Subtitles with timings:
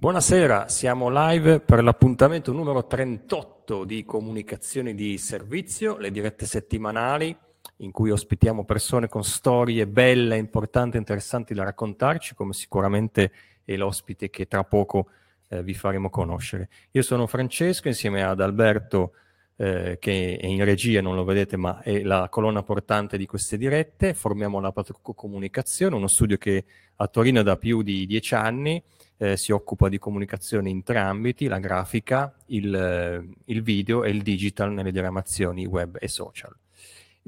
[0.00, 7.36] Buonasera, siamo live per l'appuntamento numero 38 di comunicazioni di servizio, le dirette settimanali
[7.78, 13.32] in cui ospitiamo persone con storie belle, importanti, interessanti da raccontarci, come sicuramente
[13.64, 15.08] è l'ospite che tra poco
[15.48, 16.68] eh, vi faremo conoscere.
[16.92, 19.14] Io sono Francesco insieme ad Alberto
[19.60, 23.58] eh, che è in regia, non lo vedete, ma è la colonna portante di queste
[23.58, 24.14] dirette.
[24.14, 26.64] Formiamo la Patrucco Comunicazione, uno studio che
[26.96, 28.80] a Torino da più di dieci anni
[29.16, 34.22] eh, si occupa di comunicazione in tre ambiti, la grafica, il, il video e il
[34.22, 36.54] digital nelle diramazioni web e social.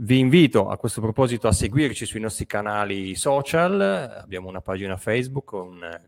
[0.02, 5.52] Vi invito a questo proposito a seguirci sui nostri canali social, abbiamo una pagina Facebook,
[5.52, 6.00] un,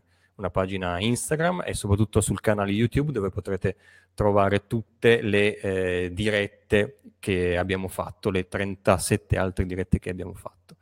[0.43, 3.77] una pagina Instagram e soprattutto sul canale YouTube dove potrete
[4.13, 10.75] trovare tutte le eh, dirette che abbiamo fatto, le 37 altre dirette che abbiamo fatto.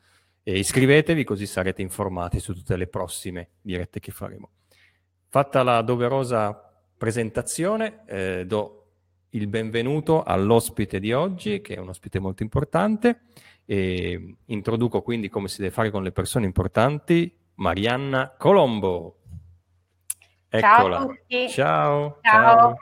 [0.44, 4.50] E iscrivetevi così sarete informati su tutte le prossime dirette che faremo.
[5.28, 8.78] Fatta la doverosa presentazione, eh, do
[9.30, 13.22] il benvenuto all'ospite di oggi, che è un ospite molto importante,
[13.66, 19.21] e introduco quindi come si deve fare con le persone importanti, Marianna Colombo.
[20.54, 20.98] Eccola.
[20.98, 21.50] Ciao a tutti.
[21.50, 22.20] Ciao.
[22.22, 22.58] Ciao.
[22.58, 22.78] ciao.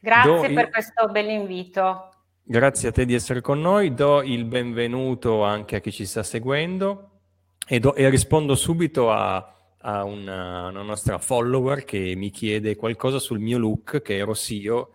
[0.00, 0.70] Grazie do per il...
[0.70, 2.10] questo bell'invito.
[2.42, 3.94] Grazie a te di essere con noi.
[3.94, 7.20] Do il benvenuto anche a chi ci sta seguendo
[7.66, 13.18] e, do, e rispondo subito a a una, una, nostra follower che mi chiede qualcosa
[13.18, 14.90] sul mio look, che ero io,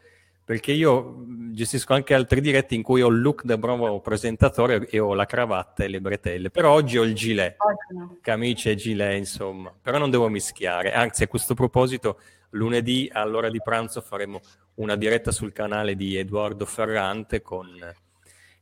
[0.45, 4.99] perché io gestisco anche altri diretti in cui ho il look da bravo presentatore e
[4.99, 7.55] ho la cravatta e le bretelle, però oggi ho il gilet,
[8.21, 12.19] camicia e gilet, insomma, però non devo mischiare, anzi a questo proposito
[12.51, 14.41] lunedì all'ora di pranzo faremo
[14.75, 17.67] una diretta sul canale di Edoardo Ferrante con,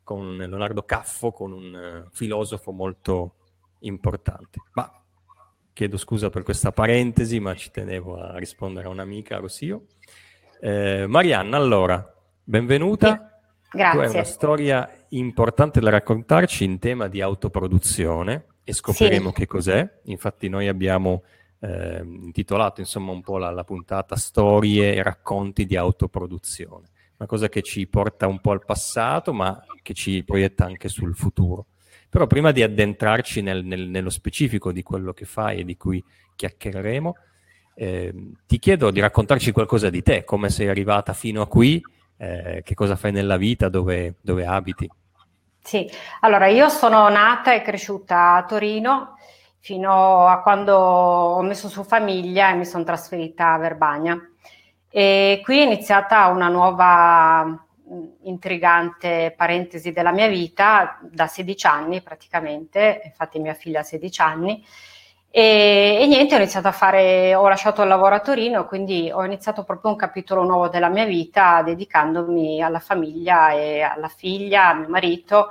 [0.04, 3.36] con Leonardo Caffo, con un filosofo molto
[3.80, 4.60] importante.
[4.74, 4.92] Ma
[5.74, 9.86] chiedo scusa per questa parentesi, ma ci tenevo a rispondere a un'amica, Rossio.
[10.64, 12.08] Eh, Marianna, allora,
[12.44, 13.42] benvenuta.
[13.64, 14.00] Sì, grazie.
[14.00, 19.34] Tu hai una storia importante da raccontarci in tema di autoproduzione e scopriremo sì.
[19.34, 19.92] che cos'è.
[20.04, 21.24] Infatti noi abbiamo
[21.62, 26.90] eh, intitolato insomma un po' la, la puntata Storie e racconti di autoproduzione.
[27.18, 31.16] Una cosa che ci porta un po' al passato, ma che ci proietta anche sul
[31.16, 31.66] futuro.
[32.08, 36.04] Però prima di addentrarci nel, nel, nello specifico di quello che fai e di cui
[36.36, 37.16] chiacchiereremo,
[37.74, 38.14] eh,
[38.46, 41.82] ti chiedo di raccontarci qualcosa di te, come sei arrivata fino a qui,
[42.18, 44.90] eh, che cosa fai nella vita, dove, dove abiti.
[45.64, 45.90] Sì,
[46.22, 49.16] allora io sono nata e cresciuta a Torino
[49.60, 54.20] fino a quando ho messo su famiglia e mi sono trasferita a Verbagna.
[54.90, 57.66] E qui è iniziata una nuova
[58.24, 64.66] intrigante parentesi della mia vita da 16 anni praticamente, infatti mia figlia ha 16 anni,
[65.34, 69.24] e, e, niente, ho iniziato a fare, ho lasciato il lavoro a Torino, quindi ho
[69.24, 74.74] iniziato proprio un capitolo nuovo della mia vita dedicandomi alla famiglia e alla figlia, a
[74.74, 75.50] mio marito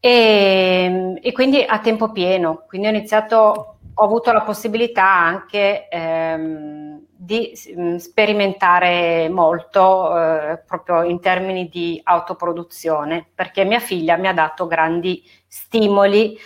[0.00, 2.64] e, e quindi a tempo pieno.
[2.66, 11.04] Quindi ho iniziato, ho avuto la possibilità anche ehm, di mm, sperimentare molto eh, proprio
[11.04, 16.36] in termini di autoproduzione, perché mia figlia mi ha dato grandi stimoli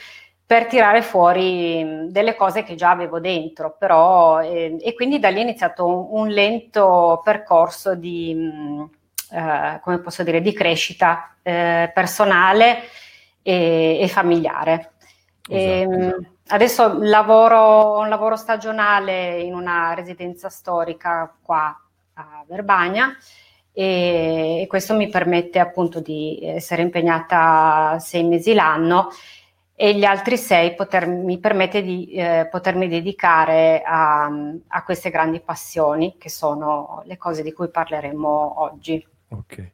[0.46, 5.28] per tirare fuori mm, delle cose che già avevo dentro, però eh, e quindi da
[5.28, 8.82] lì è iniziato un, un lento percorso di, mm,
[9.32, 12.82] eh, come posso dire, di crescita eh, personale
[13.42, 14.92] e, e familiare.
[15.48, 16.26] Esatto, e, esatto.
[16.48, 21.76] Adesso lavoro, un lavoro stagionale in una residenza storica qua
[22.14, 23.16] a Verbagna
[23.72, 29.08] e, e questo mi permette appunto di essere impegnata sei mesi l'anno
[29.78, 34.24] e gli altri sei poter, mi permette di eh, potermi dedicare a,
[34.68, 39.06] a, queste grandi passioni che sono le cose di cui parleremo oggi.
[39.28, 39.72] Ok.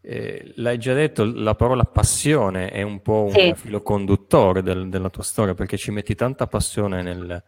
[0.00, 3.52] Eh, l'hai già detto, la parola passione è un po' un sì.
[3.56, 7.42] filo conduttore del, della tua storia perché ci metti tanta passione nel,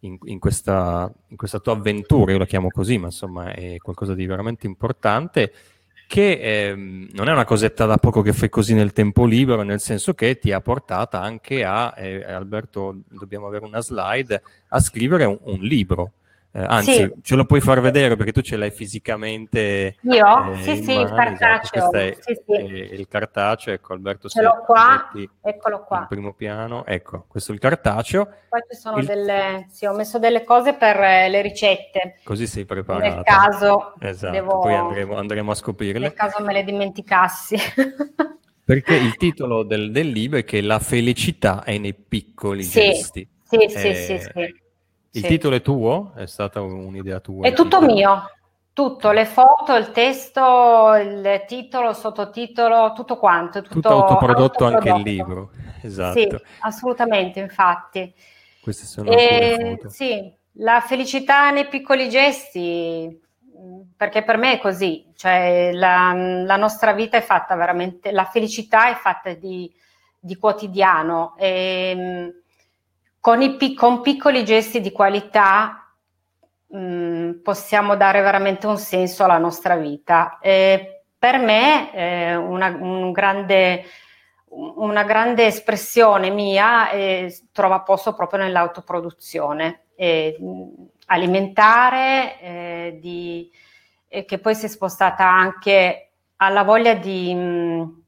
[0.00, 4.14] in, in, questa, in, questa, tua avventura, io la chiamo così, ma insomma è qualcosa
[4.14, 5.52] di veramente importante
[6.06, 9.80] che eh, non è una cosetta da poco che fai così nel tempo libero, nel
[9.80, 15.24] senso che ti ha portata anche a, eh, Alberto, dobbiamo avere una slide, a scrivere
[15.24, 16.12] un, un libro.
[16.56, 17.12] Eh, anzi, sì.
[17.20, 19.96] ce lo puoi far vedere perché tu ce l'hai fisicamente.
[20.02, 20.52] Io?
[20.52, 21.92] Eh, sì, sì, il esatto, cartaceo.
[21.92, 22.52] È, sì, sì.
[22.92, 24.28] il cartaceo, ecco Alberto.
[24.28, 25.10] Ce l'ho qua,
[25.42, 26.02] eccolo qua.
[26.02, 28.26] In primo piano, ecco, questo è il cartaceo.
[28.48, 29.04] Poi ci sono il...
[29.04, 32.20] delle, sì, ho messo delle cose per eh, le ricette.
[32.22, 33.14] Così sei preparata.
[33.16, 34.32] Nel caso, esatto.
[34.32, 34.60] Devo...
[34.60, 35.98] poi andremo, andremo a scoprirle.
[35.98, 37.56] Nel caso me le dimenticassi.
[38.64, 43.28] perché il titolo del, del, libro è che la felicità è nei piccoli sì, gesti.
[43.42, 44.62] Sì, sì, sì, sì
[45.14, 45.28] Il sì.
[45.28, 46.12] titolo è tuo?
[46.16, 47.46] È stata un'idea tua?
[47.46, 47.94] È tutto titolo?
[47.94, 48.30] mio.
[48.72, 53.62] Tutto, le foto, il testo, il titolo, il sottotitolo, tutto quanto.
[53.62, 55.50] Tutto, tutto autoprodotto, autoprodotto, anche il libro.
[55.82, 56.18] Esatto.
[56.18, 56.28] Sì,
[56.62, 58.12] assolutamente, infatti.
[58.60, 63.22] Queste sono e, Sì, la felicità nei piccoli gesti,
[63.96, 68.90] perché per me è così, cioè la, la nostra vita è fatta veramente, la felicità
[68.90, 69.72] è fatta di,
[70.18, 71.36] di quotidiano.
[71.38, 72.42] E,
[73.24, 75.90] con, i, con piccoli gesti di qualità
[76.66, 80.36] mh, mm, possiamo dare veramente un senso alla nostra vita.
[80.42, 83.84] E per me eh, una, un grande,
[84.48, 90.36] una grande espressione mia eh, trova posto proprio nell'autoproduzione eh,
[91.06, 93.50] alimentare, eh, di,
[94.06, 98.03] che poi si è spostata anche alla voglia di, mh,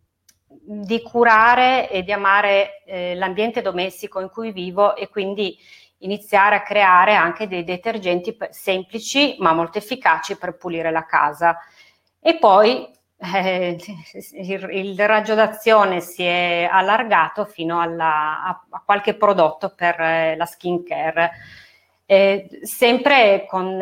[0.67, 5.57] di curare e di amare eh, l'ambiente domestico in cui vivo e quindi
[5.99, 11.57] iniziare a creare anche dei detergenti semplici ma molto efficaci per pulire la casa.
[12.21, 13.79] E poi eh,
[14.33, 20.37] il, il, raggio d'azione si è allargato fino alla, a, a, qualche prodotto per eh,
[20.37, 21.31] la skin care,
[22.05, 23.81] eh, sempre con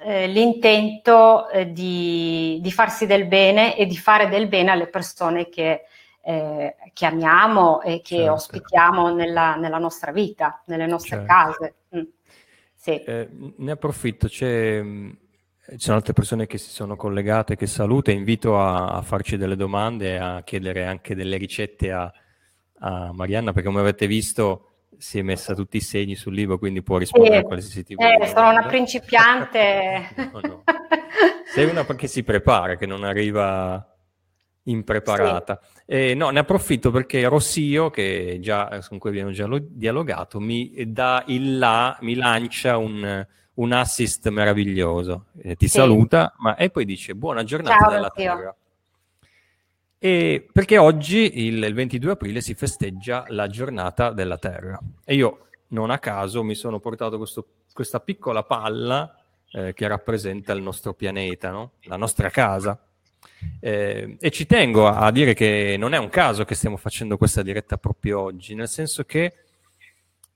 [0.00, 5.48] eh, l'intento eh, di, di, farsi del bene e di fare del bene alle persone
[5.48, 5.82] che
[6.22, 8.32] eh, chiamiamo e che certo.
[8.32, 11.26] ospitiamo nella, nella, nostra vita, nelle nostre certo.
[11.26, 11.74] case.
[11.96, 12.02] Mm.
[12.74, 13.02] Sì.
[13.02, 15.10] Eh, ne approfitto, c'è, mm,
[15.70, 19.36] ci sono altre persone che si sono collegate, che saluto e invito a, a farci
[19.36, 22.12] delle domande e a chiedere anche delle ricette a,
[22.80, 24.67] a Marianna, perché come avete visto
[24.98, 27.40] si è messa tutti i segni sul libro, quindi può rispondere sì.
[27.40, 30.10] a qualsiasi tipo eh, di Sono una principiante.
[30.32, 30.64] no, no.
[31.46, 33.84] Sei una che si prepara, che non arriva
[34.64, 35.60] impreparata.
[35.62, 35.82] Sì.
[35.86, 41.24] Eh, no, ne approfitto perché Rossio, che già, con cui abbiamo già dialogato, mi dà
[41.28, 45.26] il là, mi lancia un, un assist meraviglioso.
[45.40, 45.78] Eh, ti sì.
[45.78, 48.34] saluta ma, e poi dice buona giornata Ciao, della Rossio.
[48.34, 48.56] Terra.
[49.98, 54.78] E perché oggi, il, il 22 aprile, si festeggia la giornata della Terra.
[55.04, 59.14] E io, non a caso, mi sono portato questo, questa piccola palla
[59.50, 61.72] eh, che rappresenta il nostro pianeta, no?
[61.82, 62.80] la nostra casa
[63.60, 67.42] eh, e ci tengo a, dire che non è un caso che stiamo facendo questa
[67.42, 69.34] diretta proprio oggi, nel senso che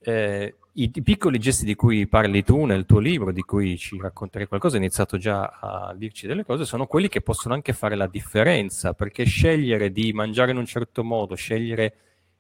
[0.00, 3.99] eh, i, i, piccoli gesti di cui parli tu nel tuo libro, di cui ci
[4.01, 7.95] racconterai qualcosa, hai iniziato già a dirci delle cose, sono quelli che possono anche fare
[7.95, 11.95] la differenza, perché scegliere di mangiare in un certo modo, scegliere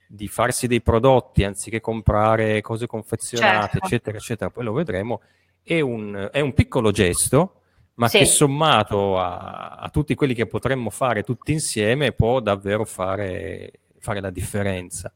[0.06, 3.86] di farsi dei prodotti anziché comprare cose confezionate, certo.
[3.86, 5.20] eccetera, eccetera, poi lo vedremo,
[5.62, 7.56] è un, è un piccolo gesto
[7.94, 8.18] ma sì.
[8.18, 14.20] che sommato a, a, tutti quelli che potremmo fare tutti insieme può davvero fare, fare
[14.20, 15.12] la differenza.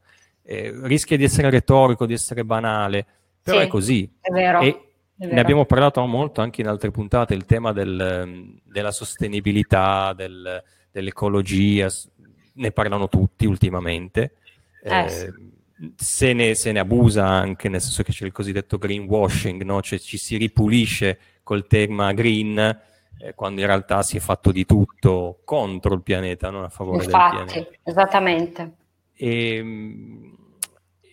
[0.49, 3.05] Eh, rischia di essere retorico, di essere banale,
[3.41, 4.09] però sì, è così.
[4.21, 4.61] È vero.
[4.61, 4.81] E
[5.19, 11.89] ne abbiamo parlato molto anche in altre puntate, il tema del, della sostenibilità, del, dell'ecologia,
[12.53, 14.35] ne parlano tutti ultimamente.
[14.83, 15.33] Eh, eh,
[15.95, 19.81] se, ne, se, ne, abusa anche, nel senso che c'è il cosiddetto greenwashing, no?
[19.81, 22.57] cioè ci si ripulisce col tema green,
[23.19, 27.03] eh, quando in realtà si è fatto di tutto contro il pianeta, non a favore
[27.03, 27.77] Infatti, del pianeta.
[27.83, 28.71] Esattamente.
[29.17, 30.35] E, ehm,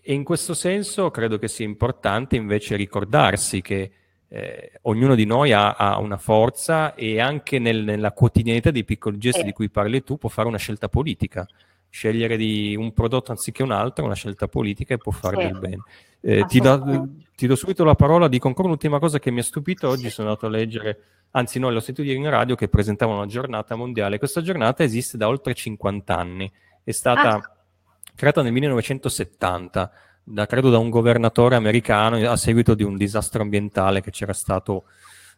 [0.02, 3.90] e, in questo senso credo che sia importante invece ricordarsi che
[4.28, 9.18] eh, ognuno di noi ha, ha, una forza e anche nel, nella quotidianità dei piccoli
[9.18, 11.46] gesti di cui parli tu può fare una scelta politica
[11.94, 15.42] scegliere di un prodotto anziché un altro è una scelta politica e può fare sì.
[15.44, 15.82] del bene.
[16.20, 19.44] Eh, ti, do, ti, do, subito la parola, dico ancora un'ultima cosa che mi ha
[19.44, 20.98] stupito, oggi sono andato a leggere,
[21.30, 25.16] anzi no, l'ho sentito dire in radio che presentavano una giornata mondiale, questa giornata esiste
[25.16, 26.50] da oltre 50 anni,
[26.82, 27.53] è stata ah.
[28.14, 29.90] Creata nel 1970,
[30.24, 34.84] da, credo da un governatore americano a seguito di un disastro ambientale che c'era stato,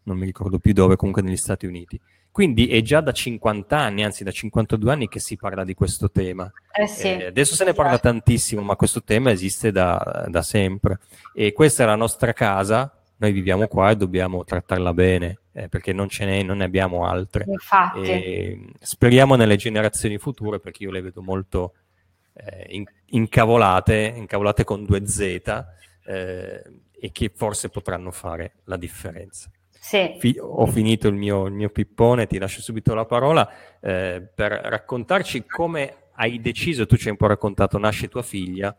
[0.04, 2.00] non mi ricordo più dove, comunque negli Stati Uniti.
[2.36, 6.10] Quindi è già da 50 anni, anzi da 52 anni che si parla di questo
[6.10, 6.52] tema.
[6.70, 7.06] Eh sì.
[7.06, 10.98] eh, adesso se ne parla tantissimo, ma questo tema esiste da, da, sempre.
[11.32, 15.94] E questa è la nostra casa, noi viviamo qua e dobbiamo trattarla bene, eh, perché
[15.94, 17.46] non ce n'è, non ne abbiamo altre.
[17.48, 18.00] Infatti.
[18.00, 21.72] E speriamo nelle generazioni future, perché io le vedo molto
[22.36, 25.20] eh, in, incavolate, incavolate con due Z,
[26.04, 26.62] eh,
[26.98, 29.50] e che forse potranno fare la differenza.
[29.70, 30.16] Sì.
[30.18, 33.48] Fi- ho finito il mio, il mio, pippone, ti lascio subito la parola
[33.80, 38.76] eh, per raccontarci come hai deciso, tu ci hai un po' raccontato, nasce tua figlia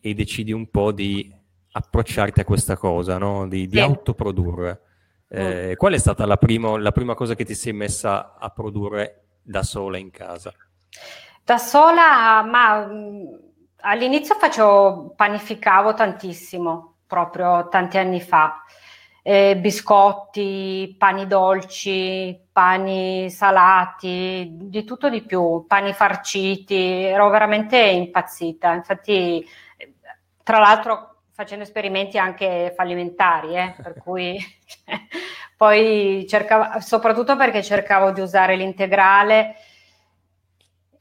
[0.00, 1.30] e decidi un po' di
[1.72, 3.46] approcciarti a questa cosa, no?
[3.48, 3.82] di, di sì.
[3.82, 4.80] autoprodurre.
[5.28, 5.74] Eh, mm.
[5.74, 9.62] Qual è stata la, primo, la prima cosa che ti sei messa a produrre da
[9.62, 10.52] sola in casa?
[11.44, 13.34] Da sola, ma mh, mm,
[13.80, 18.62] all'inizio facevo, panificavo tantissimo proprio tanti anni fa.
[19.22, 28.72] Eh, biscotti, pani dolci, pani salati, di tutto di più, pani farciti, ero veramente impazzita.
[28.74, 29.44] Infatti,
[30.44, 34.38] tra l'altro facendo esperimenti anche fallimentari, eh, per cui
[35.56, 39.56] poi cercavo, soprattutto perché cercavo di usare l'integrale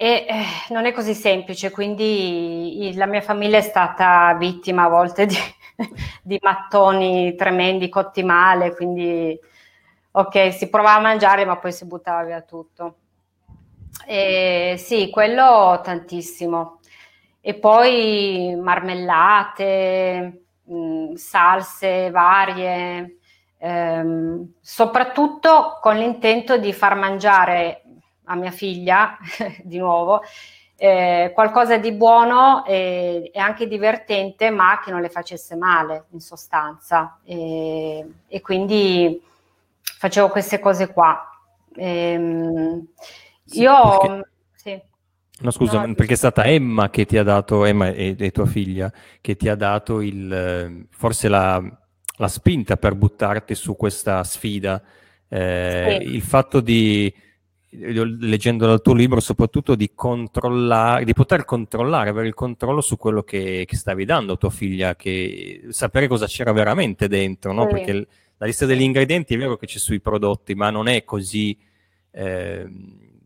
[0.01, 5.27] e eh, non è così semplice, quindi la mia famiglia è stata vittima a volte
[5.27, 5.35] di,
[6.23, 9.39] di mattoni tremendi cotti male, quindi
[10.09, 12.95] ok, si provava a mangiare ma poi si buttava via tutto.
[14.07, 16.79] E, sì, quello tantissimo.
[17.39, 23.17] E poi marmellate, mh, mm, salse varie,
[23.59, 27.80] ehm, soprattutto con l'intento di far mangiare
[28.31, 29.17] a mia figlia,
[29.61, 30.21] di nuovo,
[30.77, 36.19] eh, qualcosa di buono e, e, anche divertente, ma che non le facesse male, in
[36.19, 37.19] sostanza.
[37.23, 39.21] E, e quindi
[39.81, 41.29] facevo queste cose qua.
[41.75, 42.87] Ehm,
[43.45, 43.97] sì, io...
[43.99, 44.29] Perché...
[44.55, 44.81] Sì.
[45.41, 48.45] No, scusa, no, perché è stata Emma che ti ha dato, Emma e, e tua
[48.45, 51.61] figlia, che ti ha dato il, forse la,
[52.17, 54.81] la spinta per buttarti su questa sfida.
[55.27, 56.07] Eh, sì.
[56.15, 57.13] Il fatto di
[57.71, 63.23] leggendo dal tuo libro, soprattutto di controllare, di poter controllare, avere il controllo su quello
[63.23, 67.67] che, che stavi dando a tua figlia, che sapere cosa c'era veramente dentro, no?
[67.67, 71.57] Perché la lista degli ingredienti è vero che c'è sui prodotti, ma non è così
[72.11, 72.67] eh,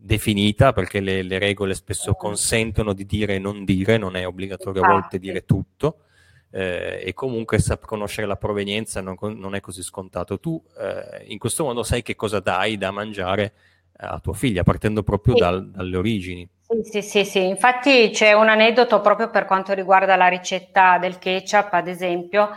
[0.06, 4.82] definita perché le, le, regole spesso consentono di dire e non dire, non è obbligatorio
[4.82, 6.02] a volte dire tutto.
[6.50, 10.38] Eh, e comunque sap- conoscere la provenienza non, non, è così scontato.
[10.38, 13.52] Tu eh, in questo modo sai che cosa dai da mangiare
[13.98, 15.40] a tua figlia, partendo proprio sì.
[15.40, 16.48] dal, dalle origini.
[16.68, 21.18] Sì, sì, sì, sì, infatti c'è un aneddoto proprio per quanto riguarda la ricetta del
[21.18, 22.50] ketchup, ad esempio,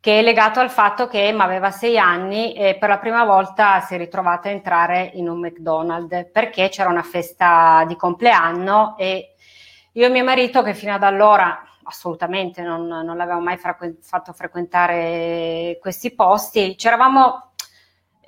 [0.00, 3.80] che è legato al fatto che Emma aveva sei anni e per la prima volta
[3.80, 9.34] si è ritrovata a entrare in un McDonald's perché c'era una festa di compleanno e
[9.92, 14.32] io e mio marito, che fino ad allora assolutamente non, non l'avevamo mai frequ- fatto
[14.32, 17.52] frequentare questi posti, eravamo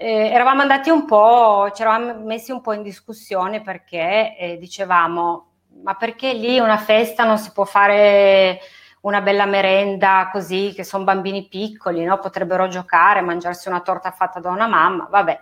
[0.01, 5.47] eh, eravamo andati un po', ci eravamo messi un po' in discussione perché eh, dicevamo,
[5.83, 8.61] ma perché lì una festa non si può fare
[9.01, 12.21] una bella merenda così, che sono bambini piccoli, no?
[12.21, 15.41] potrebbero giocare, mangiarsi una torta fatta da una mamma, vabbè.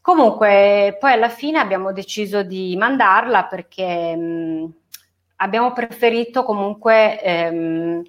[0.00, 4.74] Comunque, poi alla fine abbiamo deciso di mandarla perché mh,
[5.36, 7.20] abbiamo preferito comunque...
[7.20, 8.02] Ehm,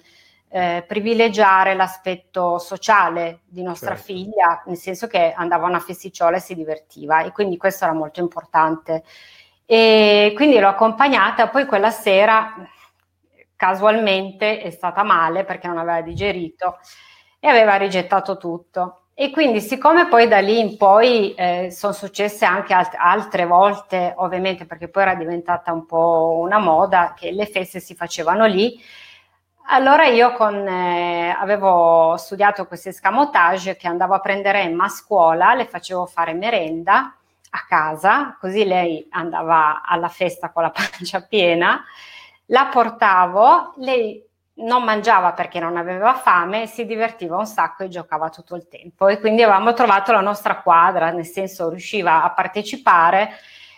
[0.50, 4.04] eh, privilegiare l'aspetto sociale di nostra certo.
[4.04, 7.94] figlia, nel senso che andava a una festicciola e si divertiva e quindi questo era
[7.94, 9.04] molto importante.
[9.66, 12.56] E quindi l'ho accompagnata, poi quella sera
[13.56, 16.80] casualmente è stata male perché non aveva digerito
[17.40, 19.02] e aveva rigettato tutto.
[19.14, 24.14] E quindi siccome poi da lì in poi eh, sono successe anche alt- altre volte,
[24.16, 28.82] ovviamente perché poi era diventata un po' una moda che le feste si facevano lì,
[29.72, 35.54] allora io con, eh, avevo studiato questo escamotage che andavo a prendere Emma a scuola,
[35.54, 37.16] le facevo fare merenda
[37.52, 41.84] a casa, così lei andava alla festa con la pancia piena,
[42.48, 44.26] la portavo, lei
[44.62, 49.08] non mangiava perché non aveva fame, si divertiva un sacco e giocava tutto il tempo.
[49.08, 53.32] E quindi avevamo trovato la nostra quadra, nel senso riusciva a partecipare,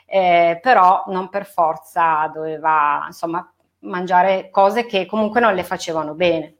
[0.05, 3.45] eh, però non per forza doveva, insomma,
[3.81, 6.55] mangiare cose che comunque non le facevano bene.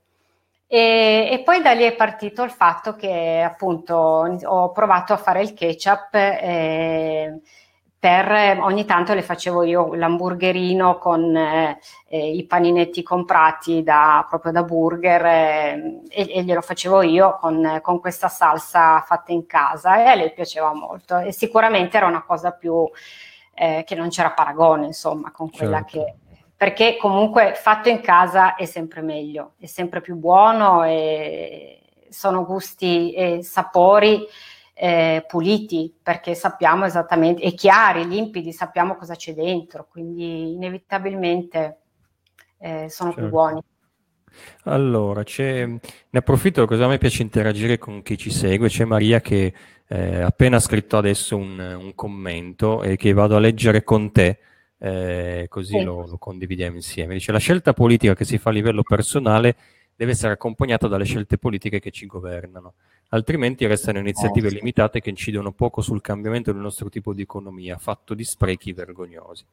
[0.68, 5.42] E, e, poi da lì è partito il fatto che appunto ho provato a fare
[5.42, 7.42] il ketchup eh,
[8.02, 14.64] per ogni tanto le facevo io l'hamburgerino con eh, i paninetti comprati da, proprio da
[14.64, 20.08] burger eh, e, e, glielo facevo io con, con, questa salsa fatta in casa e
[20.08, 22.90] a lei piaceva molto e sicuramente era una cosa più
[23.54, 25.98] eh, che non c'era paragone insomma con quella certo.
[25.98, 26.16] che
[26.62, 33.12] perché comunque fatto in casa è sempre meglio, è sempre più buono e sono gusti
[33.14, 34.24] e sapori
[34.76, 41.80] eh, puliti perché sappiamo esattamente, e chiari, limpidi, sappiamo cosa c'è dentro, quindi inevitabilmente
[42.60, 43.22] eh, sono certo.
[43.22, 43.62] più buoni.
[44.66, 45.80] Allora, ne
[46.12, 48.68] approfitto perché a me piace interagire con chi ci segue.
[48.68, 49.52] C'è Maria che
[49.88, 54.38] eh, ha appena scritto adesso un, un commento e che vado a leggere con te
[54.84, 55.84] eh, così sì.
[55.84, 57.14] lo, lo, condividiamo insieme.
[57.14, 59.56] Dice la scelta politica che si fa a livello personale
[59.96, 62.74] deve essere accompagnata dalle scelte politiche che ci governano,
[63.10, 67.78] altrimenti restano iniziative oh, limitate che incidono poco sul cambiamento del nostro tipo di economia,
[67.78, 69.46] fatto di sprechi vergognosi.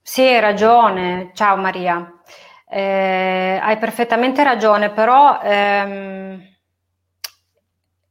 [0.00, 1.32] Sì, hai ragione.
[1.34, 2.20] Ciao Maria.
[2.68, 6.40] Eh, hai perfettamente ragione, però ehm,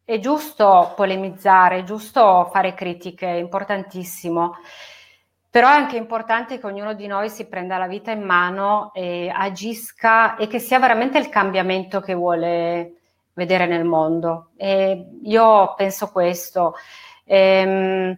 [0.03, 4.57] è giusto polemizzare, è giusto fare critiche, è importantissimo.
[5.51, 9.31] Però è anche importante che ognuno di noi si prenda la vita in mano e
[9.33, 12.99] agisca e che sia veramente il cambiamento che vuole
[13.33, 14.51] vedere nel mondo.
[14.57, 16.75] E io penso questo.
[17.25, 18.15] Ehm,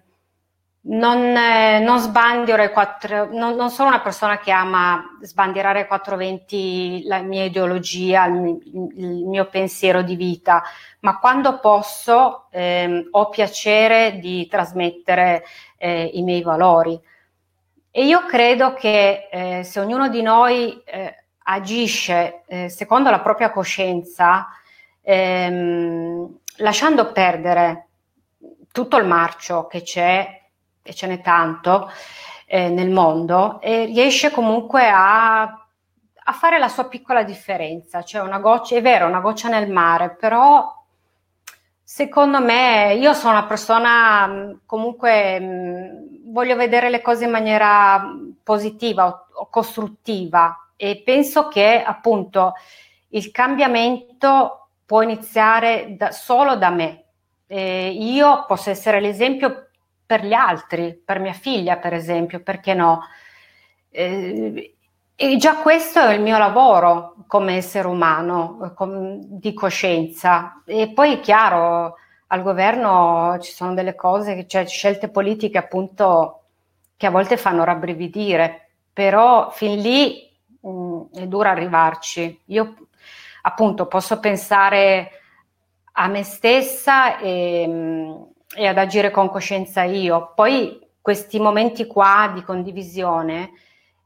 [0.84, 7.04] non, eh, non sbandiero i quattro, non, non, sono una persona che ama sbandierare 420
[7.06, 8.58] la mia ideologia, il,
[8.96, 10.64] il, mio pensiero di vita,
[11.02, 15.44] ma quando posso ehm, ho piacere di trasmettere
[15.78, 17.00] eh, i miei valori.
[17.94, 23.52] E io credo che eh, se ognuno di noi eh, agisce eh, secondo la propria
[23.52, 24.48] coscienza,
[25.02, 27.88] ehm, lasciando perdere
[28.72, 30.42] tutto il marcio che c'è,
[30.82, 31.92] e ce n'è tanto
[32.46, 38.04] eh, nel mondo, riesce comunque a, a, fare la sua piccola differenza.
[38.04, 40.74] Cioè una goccia, è vero, una goccia nel mare, però
[41.84, 48.04] secondo me io sono una persona comunque mh, voglio vedere le cose in maniera
[48.44, 52.54] positiva o, o costruttiva e penso che appunto
[53.10, 57.04] il cambiamento può iniziare da, solo da me.
[57.48, 59.68] Eh, io posso essere l'esempio
[60.06, 63.02] per gli altri, per mia figlia per esempio, perché no?
[63.90, 64.76] Eh,
[65.16, 70.64] e già questo è il mio lavoro come essere umano, com- di coscienza.
[70.66, 71.98] E poi è chiaro,
[72.32, 76.44] al governo ci sono delle cose, cioè scelte politiche appunto
[76.96, 80.30] che a volte fanno rabbrividire, però fin lì
[80.62, 82.42] mh, mm, è duro arrivarci.
[82.46, 82.76] Io
[83.44, 85.12] appunto posso pensare
[85.94, 88.22] a me stessa e, mm,
[88.56, 90.32] e ad agire con coscienza io.
[90.34, 93.52] Poi questi momenti qua di condivisione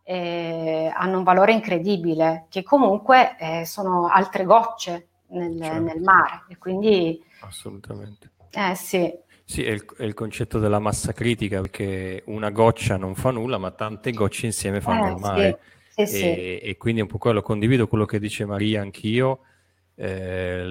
[0.03, 5.83] eh, hanno un valore incredibile, che comunque eh, sono altre gocce nel, certo.
[5.83, 6.43] nel, mare.
[6.49, 7.23] E quindi...
[7.41, 8.31] Assolutamente.
[8.51, 9.13] Eh sì.
[9.43, 13.57] Sì, è il, è il, concetto della massa critica, perché una goccia non fa nulla,
[13.57, 15.59] ma tante gocce insieme fanno eh, il mare.
[15.89, 16.67] Sì, sì, e, sì.
[16.67, 19.41] e, quindi un po' quello condivido quello che dice Maria anch'io
[19.97, 20.63] eh,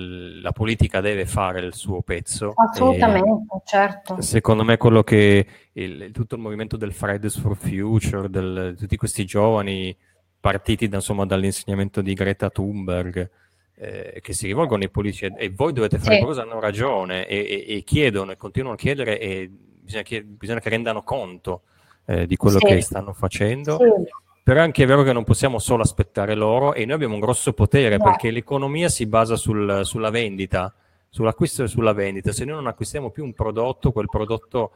[0.42, 2.52] la politica deve fare il suo pezzo.
[2.54, 4.20] Assolutamente, certo.
[4.20, 9.24] Secondo me quello che il, tutto il movimento del Fridays for Future, del, tutti questi
[9.24, 9.96] giovani
[10.38, 13.30] partiti da, insomma, dall'insegnamento di Greta Thunberg,
[13.76, 16.20] eh, che si rivolgono ai politici e voi dovete fare sì.
[16.20, 20.60] qualcosa, hanno ragione e, e, e, chiedono e continuano a chiedere e bisogna, chied- bisogna
[20.60, 21.62] che rendano conto
[22.06, 22.66] eh, di quello sì.
[22.66, 23.78] che stanno facendo.
[23.78, 27.20] Sì però è anche vero che non possiamo solo aspettare loro e noi abbiamo un
[27.20, 28.04] grosso potere no.
[28.04, 30.70] perché l'economia si basa sul, sulla vendita,
[31.08, 32.30] sull'acquisto e sulla vendita.
[32.30, 34.72] Se noi non acquistiamo più un prodotto, quel prodotto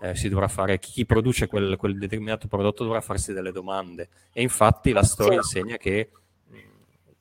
[0.00, 4.08] eh, si dovrà fare, chi produce quel, quel, determinato prodotto dovrà farsi delle domande.
[4.32, 5.58] E infatti la storia sì.
[5.58, 6.10] insegna che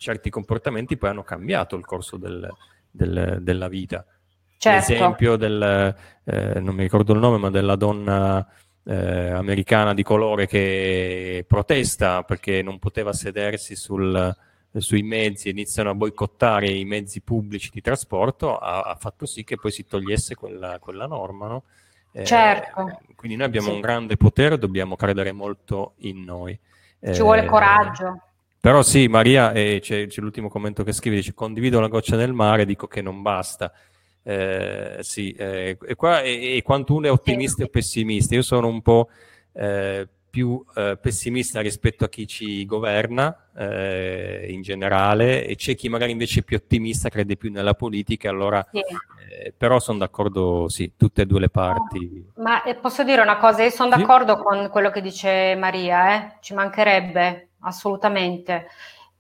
[0.02, 2.52] certi comportamenti poi hanno cambiato il corso del,
[2.90, 4.04] del, della vita.
[4.58, 4.92] Certo.
[4.92, 8.46] L'esempio del, eh, non mi ricordo il nome, ma della donna
[8.84, 14.36] eh, americana di colore che protesta perché non poteva sedersi sul,
[14.76, 19.44] sui mezzi e iniziano a boicottare i mezzi pubblici di trasporto, ha, ha fatto sì
[19.44, 21.48] che poi si togliesse quella, quella norma.
[21.48, 21.64] No?
[22.12, 23.02] Eh, certo.
[23.16, 23.74] Quindi noi abbiamo sì.
[23.76, 26.58] un grande potere, dobbiamo credere molto in noi.
[27.00, 28.31] Ci eh, vuole coraggio.
[28.62, 32.32] Però sì, Maria, eh, c'è, c'è, l'ultimo commento che scrive, dice condivido la goccia nel
[32.32, 33.74] mare, dico che non basta.
[34.22, 38.36] Eh, sì, eh, e qua è, è quanto uno è ottimista o pessimista.
[38.36, 39.10] Io sono un po'
[39.54, 45.90] eh, più eh, pessimista rispetto a chi ci governa eh, in generale e c'è chi
[45.90, 48.80] magari invece è più ottimista, crede più nella politica, allora sì.
[49.58, 52.28] Però sono d'accordo, sì, tutte e due le parti.
[52.36, 53.98] Ma posso dire una cosa, io sono sì?
[54.00, 58.68] d'accordo con quello che dice Maria, ci mancherebbe assolutamente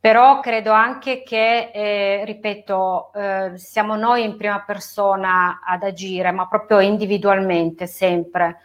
[0.02, 6.48] però credo anche che, eh, ripeto, eh, siamo noi in prima persona ad agire, ma
[6.48, 8.62] proprio individualmente, sempre.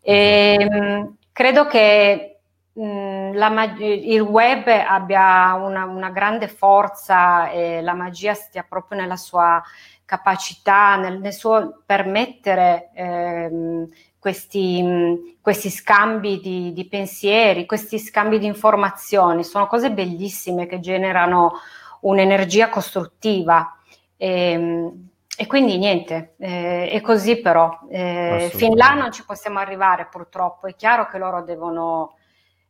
[0.00, 1.16] E, esatto.
[1.32, 2.38] credo che
[2.74, 9.16] mh, la, il web abbia una, una, grande forza e la magia stia proprio nella
[9.16, 9.60] sua
[10.04, 18.46] capacità, nel, nel suo permettere ehm, questi, questi scambi di, di, pensieri, questi scambi di
[18.46, 21.52] informazioni, sono cose bellissime che generano
[22.00, 23.76] un'energia costruttiva.
[24.16, 25.08] E, ehm,
[25.40, 27.78] e quindi niente, eh, è così però.
[27.88, 32.16] Eh, fin là non ci possiamo arrivare purtroppo, è chiaro che loro devono,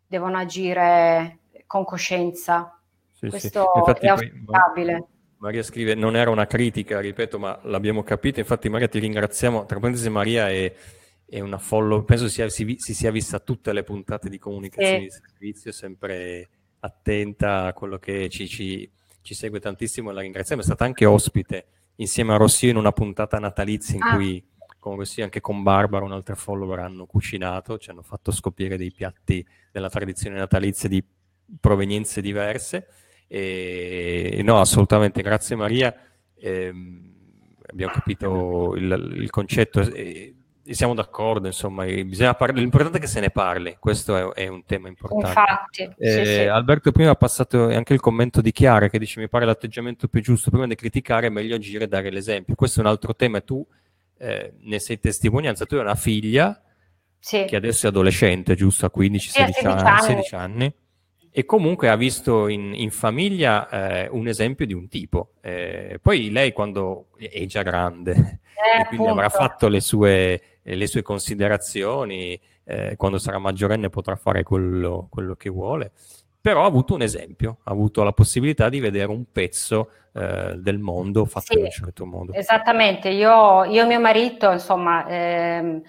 [0.07, 2.79] devono agire con coscienza.
[3.11, 3.79] Sì, Questo sì.
[3.79, 5.07] Infatti, è auspicabile.
[5.39, 8.39] Maria scrive, non era una critica, ripeto, ma l'abbiamo capito.
[8.39, 9.65] Infatti Maria ti ringraziamo.
[9.65, 10.71] Tra parentesi Maria è
[11.29, 15.21] è una follow, penso sia, si, si, sia vista tutte le puntate di comunicazione sì.
[15.21, 16.49] di servizio, sempre
[16.81, 21.67] attenta a quello che ci, ci, ci segue tantissimo, la ringraziamo, è stata anche ospite
[21.97, 24.15] insieme a Rossio in una puntata natalizia in ah.
[24.15, 24.43] cui
[24.79, 29.45] con Rossio anche con Barbara, un'altra follower, hanno cucinato, ci hanno fatto scoprire dei piatti
[29.71, 31.05] della tradizione natalizia di
[31.61, 32.87] provenienze diverse.
[33.27, 35.95] E, no, assolutamente, grazie Maria.
[36.35, 36.73] Eh,
[37.67, 40.37] abbiamo capito il, il concetto e, e,
[40.75, 41.85] siamo d'accordo, insomma,
[42.37, 45.29] par- l'importante è che se ne parli, questo è, è un tema importante.
[45.29, 46.41] Infatti, eh, sì, sì.
[46.43, 50.21] Alberto prima ha passato anche il commento di Chiara che dice mi pare l'atteggiamento più
[50.21, 52.55] giusto, prima di criticare è meglio agire e dare l'esempio.
[52.55, 53.67] Questo è un altro tema e tu
[54.19, 56.61] eh, ne sei testimonianza, tu hai una figlia
[57.19, 57.45] sì.
[57.47, 60.75] che adesso è adolescente, giusto, a 15-16 anni, 16 anni
[61.31, 65.35] e comunque ha visto in, in famiglia eh, un esempio di un tipo.
[65.41, 69.13] Eh, poi lei quando è già grande eh, e quindi appunto.
[69.13, 70.43] avrà fatto le sue,
[70.75, 75.93] le sue considerazioni, eh, quando sarà maggiorenne potrà fare quello, quello, che vuole,
[76.41, 80.79] però ha avuto un esempio, ha avuto la possibilità di vedere un pezzo eh, del
[80.79, 82.33] mondo fatto sì, in un certo modo.
[82.33, 85.07] Esattamente, io, io e mio marito, insomma...
[85.09, 85.83] Ehm,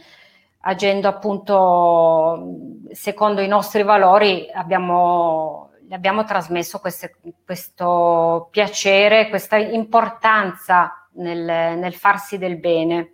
[0.61, 7.15] agendo appunto secondo i nostri valori abbiamo, abbiamo trasmesso queste,
[7.45, 13.11] questo piacere, questa importanza nel, nel, farsi del bene,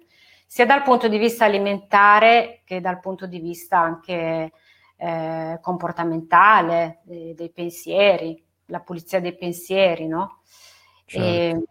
[0.56, 4.54] sia dal punto di vista alimentare che dal punto di vista anche
[4.96, 10.44] eh, comportamentale, dei, dei, pensieri, la pulizia dei pensieri, no?
[11.04, 11.28] Certo.
[11.28, 11.64] E,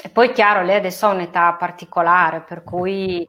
[0.00, 3.26] e poi chiaro, lei adesso ha un'età particolare, per cui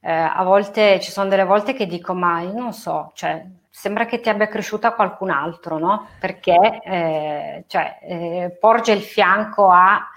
[0.00, 4.04] eh, a volte ci sono delle volte che dico, ma io non so, cioè, sembra
[4.04, 6.08] che ti abbia cresciuta qualcun altro, no?
[6.18, 10.10] Perché eh, cioè, eh, porge il fianco a,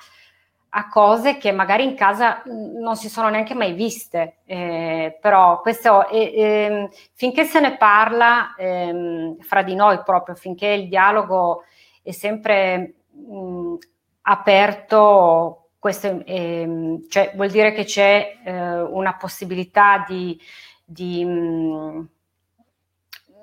[0.74, 6.08] a, cose che magari in casa non si sono neanche mai viste, eh, però questo,
[6.10, 11.64] ehm, finché se ne parla ehm, fra di noi proprio, finché il dialogo
[12.02, 13.76] è sempre mh,
[14.24, 20.40] aperto questo eh, cioè, vuol dire che c'è eh, una possibilità di,
[20.86, 22.02] di, mh, mm,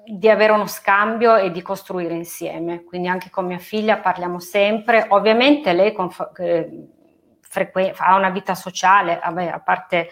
[0.06, 2.84] di, avere uno scambio e di costruire insieme.
[2.84, 5.06] Quindi anche con mia figlia parliamo sempre.
[5.08, 6.70] Ovviamente lei conf- eh,
[7.48, 10.11] frequ- ha una vita sociale, vabbè, a parte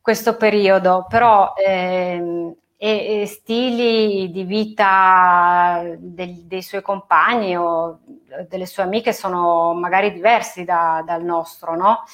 [0.00, 8.00] questo periodo, però ehm, e, e stili di vita del, dei suoi compagni o
[8.48, 12.04] delle sue amiche sono magari diversi da, dal nostro, no?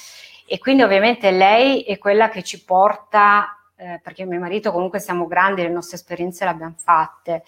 [0.47, 5.27] E quindi ovviamente lei è quella che ci porta, eh, perché mio marito comunque siamo
[5.27, 7.43] grandi, le nostre esperienze le abbiamo fatte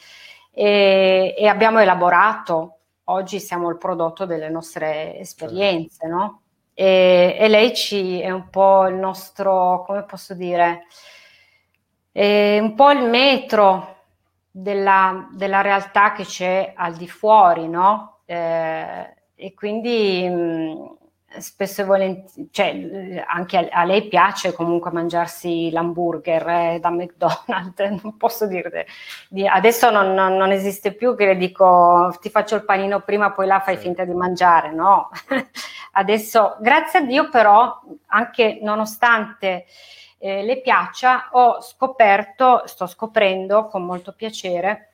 [0.51, 6.42] e, e abbiamo elaborato, oggi siamo il prodotto delle nostre esperienze, no?
[6.73, 10.86] E, e lei ci è un po' il nostro, come posso dire,
[12.12, 13.93] è un po' il metro
[14.49, 18.19] della, della realtà che c'è al di fuori, no?
[18.25, 20.97] Eh, e quindi mh,
[21.39, 27.79] spesso e volentieri, cioè, anche a, a, lei piace comunque mangiarsi l'hamburger eh, da McDonald's,
[28.03, 28.86] non posso dire,
[29.29, 33.31] di, adesso non, non, non, esiste più che le dico ti faccio il panino prima,
[33.31, 35.09] poi là fai finta di mangiare, no?
[35.93, 39.65] adesso, grazie a Dio però, anche nonostante
[40.19, 44.93] eh, le piaccia, ho scoperto, sto scoprendo con molto piacere,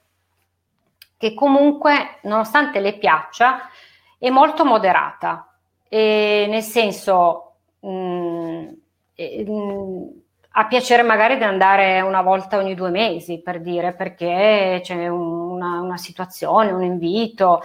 [1.17, 3.69] che comunque, nonostante le piaccia,
[4.17, 5.53] è molto moderata,
[5.89, 8.67] e nel senso mh, mm,
[9.15, 10.07] mh, mm,
[10.51, 15.79] ha piacere magari di andare una volta ogni due mesi, per dire, perché c'è una,
[15.79, 17.61] una situazione, un invito,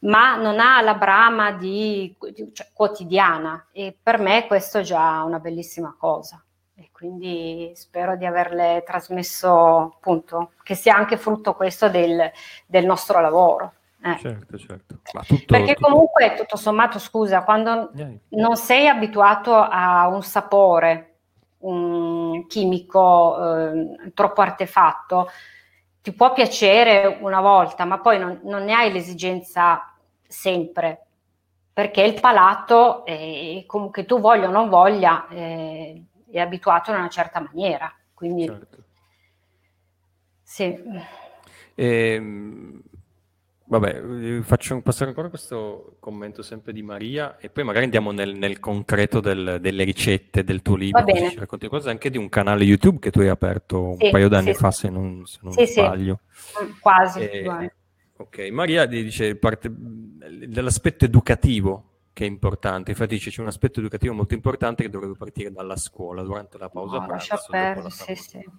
[0.00, 2.14] ma non ha la brama di,
[2.52, 6.42] cioè, quotidiana e per me questo è già una bellissima cosa
[6.78, 12.30] e quindi spero di averle trasmesso appunto che sia anche frutto questo del,
[12.66, 13.72] del nostro lavoro.
[14.02, 14.18] Eh.
[14.18, 14.98] Certo, certo.
[15.26, 17.90] Tutto, Perché comunque tutto sommato, scusa, quando
[18.28, 21.15] non sei abituato a un sapore
[21.66, 25.30] un chimico eh, troppo artefatto,
[26.00, 29.92] ti può piacere una volta, ma poi non, non ne hai l'esigenza
[30.26, 31.06] sempre,
[31.72, 37.08] perché il palato, eh, comunque tu voglia o non voglia, eh, è abituato in una
[37.08, 37.92] certa maniera.
[38.14, 38.78] Quindi, certo.
[40.42, 40.78] sì.
[41.74, 42.82] E,
[43.68, 48.60] vabbè, faccio passare ancora questo commento sempre di Maria e poi magari andiamo nel, nel
[48.60, 52.64] concreto del, delle ricette del tuo libro, che ci racconti cose anche di un canale
[52.64, 55.52] YouTube che tu hai aperto sì, un paio d'anni sì, fa, se non, se non
[55.52, 56.20] sbaglio.
[56.62, 57.20] Mm, quasi.
[57.20, 57.72] E,
[58.16, 62.92] ok, Maria dice parte dell'aspetto educativo che è importante.
[62.92, 66.96] Infatti c'è un aspetto educativo molto importante che dovrebbe partire dalla scuola durante la pausa
[66.96, 67.36] no, pranzo.
[67.50, 68.50] Per, sì, sì.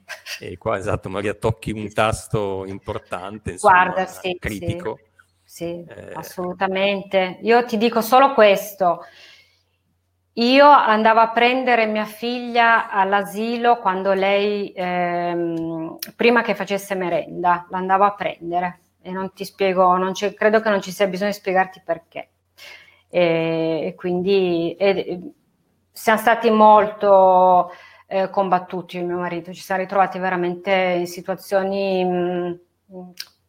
[0.42, 5.00] E qua esatto, Maria tocchi un tasto importante, insomma, Guarda, sì, critico.
[5.44, 5.84] Sì.
[5.88, 6.12] sì, eh...
[6.14, 7.40] assolutamente.
[7.42, 9.04] Io ti dico solo questo.
[10.34, 18.04] Io andavo a prendere mia figlia all'asilo quando lei, ehm, prima che facesse merenda, l'andavo
[18.04, 21.82] a prendere e non ti spiego, non credo che non ci sia bisogno di spiegarti
[21.84, 22.30] perché.
[23.10, 25.32] E, quindi e,
[25.92, 27.72] siamo stati molto
[28.08, 32.60] eh, combattuti io e mio marito, ci siamo ritrovati veramente in situazioni mh,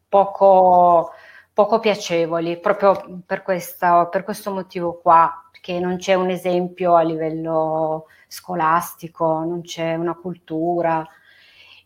[0.08, 1.10] poco,
[1.52, 7.02] poco piacevoli, proprio per, questa, per questo motivo qua perché non c'è un esempio a
[7.02, 11.06] livello scolastico, non c'è una cultura.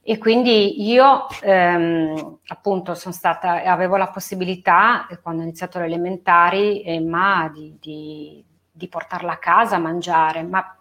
[0.04, 6.82] E quindi io ehm, appunto sono stata, avevo la possibilità, quando ho iniziato le elementari,
[6.82, 10.76] Emma, di, di, di portarla a casa a mangiare, ma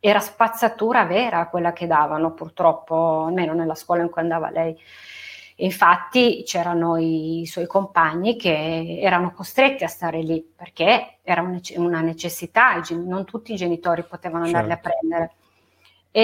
[0.00, 4.76] era spazzatura vera quella che davano purtroppo, almeno nella scuola in cui andava lei.
[5.58, 11.42] Infatti c'erano i suoi compagni che erano costretti a stare lì perché era
[11.76, 14.88] una necessità, non tutti i genitori potevano andarli certo.
[14.88, 15.32] a prendere.
[16.10, 16.22] E,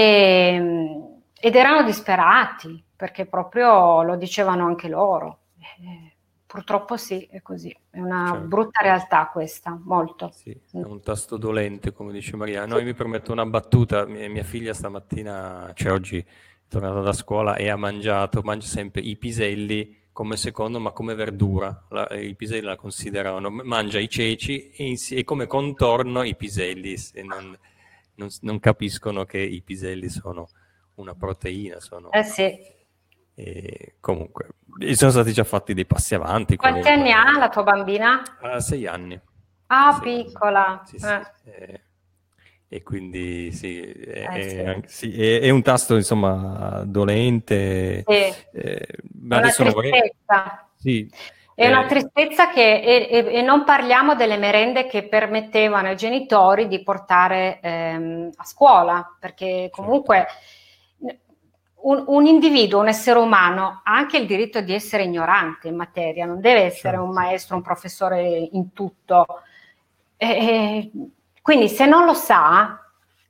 [0.54, 5.38] ehm, ed erano disperati perché proprio lo dicevano anche loro.
[5.58, 7.74] E, purtroppo sì, è così.
[7.88, 8.46] È una certo.
[8.46, 10.30] brutta realtà questa, molto.
[10.34, 12.66] Sì, è un tasto dolente, come dice Maria.
[12.66, 14.04] Noi mi permetto una battuta.
[14.04, 16.24] Mia, figlia stamattina, cioè oggi
[16.68, 21.86] tornato da scuola e ha mangiato, mangia sempre i piselli come secondo, ma come verdura.
[21.88, 26.96] La, I piselli la considerano, mangia i ceci e, e come contorno i piselli.
[27.22, 27.56] Non,
[28.16, 30.48] non, non, capiscono che i piselli sono
[30.96, 31.80] una proteina.
[31.80, 32.10] Sono...
[32.10, 32.78] Eh sì.
[33.34, 34.48] E comunque,
[34.92, 36.56] sono stati già fatti dei passi avanti.
[36.56, 37.12] Quanti comunque.
[37.12, 38.22] anni ha la tua bambina?
[38.40, 39.18] Uh, sei anni.
[39.66, 40.66] Ah, sei piccola.
[40.66, 40.86] Anni.
[40.86, 41.00] Sì, eh.
[41.00, 41.50] sì.
[41.50, 41.80] Eh,
[42.72, 45.12] e quindi sì, è, eh, sì.
[45.20, 48.04] È, è, un tasto insomma dolente.
[48.06, 48.34] Sì.
[48.52, 48.86] Eh,
[49.22, 50.68] ma adesso una tristezza.
[50.76, 51.10] Sì.
[51.52, 51.88] È una eh.
[51.88, 58.30] tristezza che, e, e, non parliamo delle merende che permettevano ai genitori di portare ehm,
[58.36, 60.32] a scuola, perché comunque certo.
[61.82, 66.26] Un, un, individuo, un essere umano ha anche il diritto di essere ignorante in materia,
[66.26, 67.04] non deve essere certo.
[67.04, 69.26] un maestro, un professore in tutto.
[70.16, 70.90] E,
[71.42, 72.78] quindi se non lo sa,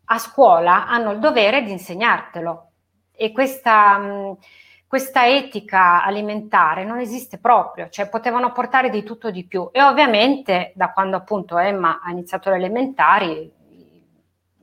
[0.04, 2.70] a scuola hanno il dovere di insegnartelo
[3.12, 4.38] e questa, mh,
[4.86, 10.72] questa etica alimentare non esiste proprio, cioè potevano portare di tutto di più e ovviamente
[10.74, 13.58] da quando appunto Emma ha iniziato le elementari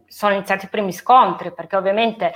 [0.08, 2.34] sono iniziati i primi scontri perché ovviamente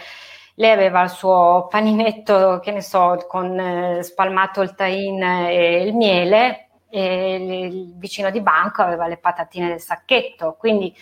[0.56, 5.96] lei aveva il suo paninetto, che ne so, con eh, spalmato il tain e il
[5.96, 10.94] miele e il vicino di banco aveva le patatine del sacchetto, quindi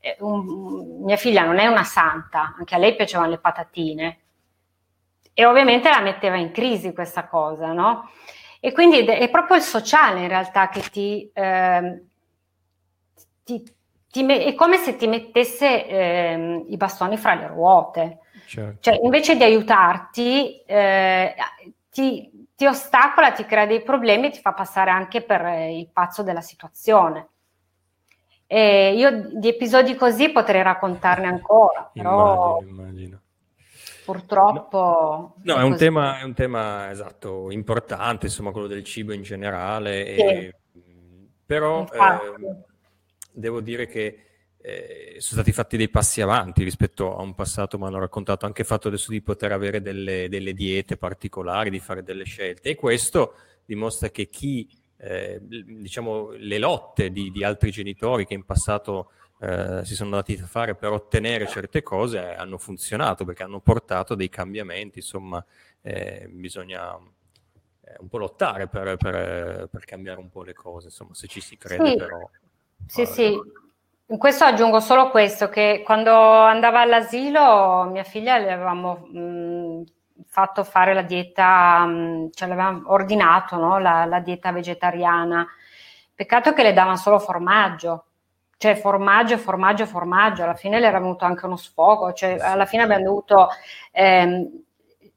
[0.00, 4.18] eh, un, mia figlia non è una santa, anche a lei piacevano le patatine
[5.32, 8.10] e ovviamente la metteva in crisi questa cosa, no?
[8.60, 12.02] E quindi è proprio il sociale in realtà che ti, eh,
[13.44, 13.62] ti,
[14.10, 18.18] ti è come se ti mettesse eh, i bastoni fra le ruote.
[18.48, 18.78] Certo.
[18.80, 21.34] Cioè, invece di aiutarti, eh,
[21.90, 26.22] ti, ti ostacola, ti crea dei problemi e ti fa passare anche per il pazzo
[26.22, 27.28] della situazione.
[28.46, 33.20] E io di episodi così potrei raccontarne ancora, però immagino, immagino.
[34.06, 35.34] purtroppo...
[35.42, 39.20] No, no è, un tema, è, un tema, esatto, importante, insomma, quello del cibo in
[39.20, 40.20] generale, sì.
[40.22, 40.54] e,
[41.44, 42.56] però eh,
[43.30, 44.27] devo dire che
[44.60, 48.62] eh, sono stati fatti dei passi avanti rispetto a un passato, mi hanno raccontato anche
[48.62, 52.74] il fatto adesso di poter avere delle, delle, diete particolari, di fare delle scelte e
[52.74, 59.12] questo dimostra che chi, eh, diciamo, le lotte di, di, altri genitori che in passato
[59.40, 64.16] eh, si sono dati a fare per ottenere certe cose hanno funzionato perché hanno portato
[64.16, 65.44] dei cambiamenti, insomma
[65.82, 71.14] eh, bisogna eh, un po' lottare per, per, per, cambiare un po' le cose, insomma
[71.14, 71.96] se ci si crede sì.
[71.96, 72.30] però.
[72.86, 73.38] Sì, sì,
[74.10, 79.82] in questo aggiungo solo questo, che quando andava all'asilo mia figlia le avevamo mh,
[80.26, 83.78] fatto fare la dieta, mh, cioè le avevamo ordinato no?
[83.78, 85.46] la, la, dieta vegetariana.
[86.14, 88.06] Peccato che le davano solo formaggio,
[88.56, 90.42] cioè formaggio, formaggio, formaggio.
[90.42, 93.48] Alla fine le era venuto anche uno sfogo, cioè alla fine abbiamo dovuto,
[93.92, 94.62] ehm,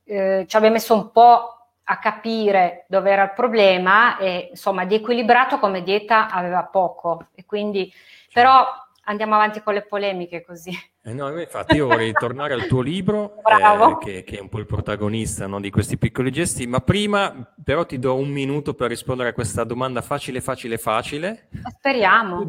[0.03, 1.60] eh, ci abbiamo messo un po'
[1.91, 7.43] a capire dove era il problema e insomma di equilibrato come dieta aveva poco e
[7.45, 7.91] quindi
[8.31, 8.65] però
[9.03, 10.71] andiamo avanti con le polemiche così.
[11.03, 14.59] Eh no, infatti io vorrei tornare al tuo libro, eh, che, che, è un po'
[14.59, 18.87] il protagonista no, di questi piccoli gesti, ma prima però ti do un minuto per
[18.87, 21.49] rispondere a questa domanda facile, facile, facile.
[21.77, 22.47] Speriamo.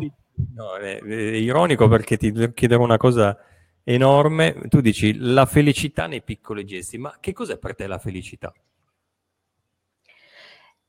[0.54, 3.36] No, è, è ironico perché ti chiederò una cosa
[3.82, 4.54] enorme.
[4.68, 8.52] Tu dici la felicità nei piccoli gesti, ma che cos'è per te la felicità?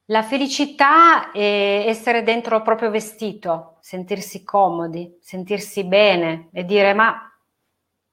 [0.07, 7.31] La felicità è essere dentro il proprio vestito, sentirsi comodi, sentirsi bene e dire ma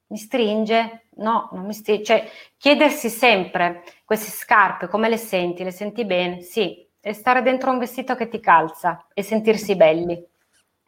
[0.07, 1.07] mi stringe?
[1.17, 2.03] No, non mi stringe.
[2.03, 5.63] Cioè, chiedersi sempre queste scarpe, come le senti?
[5.63, 6.41] Le senti bene?
[6.41, 10.23] Sì, e stare dentro un vestito che ti calza e sentirsi belli.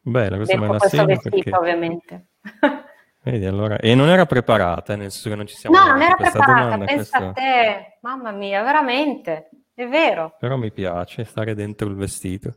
[0.01, 1.55] Bene, questo me la vestito, perché...
[1.55, 2.25] ovviamente.
[3.23, 6.15] Vedi, allora, e non era preparata, nel senso che non ci siamo No, non era
[6.15, 7.29] preparata, domanda, pensa questo...
[7.29, 10.35] a te, mamma mia, veramente, è vero.
[10.39, 12.55] Però mi piace stare dentro il vestito.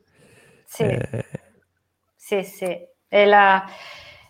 [0.64, 1.24] Sì, eh...
[2.14, 2.78] sì, sì.
[3.08, 3.64] È la...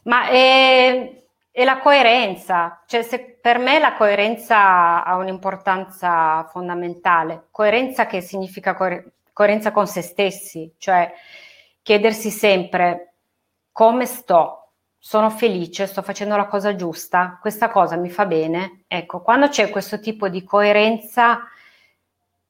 [0.05, 1.23] Ma è...
[1.51, 7.47] è, la coerenza, cioè se per me la coerenza ha un'importanza fondamentale.
[7.51, 9.13] Coerenza che significa coer...
[9.33, 11.13] coerenza con se stessi, cioè
[11.83, 13.15] chiedersi sempre
[13.73, 18.85] come sto, sono felice, sto facendo la cosa giusta, questa cosa mi fa bene.
[18.89, 21.47] Ecco, quando c'è questo tipo di coerenza,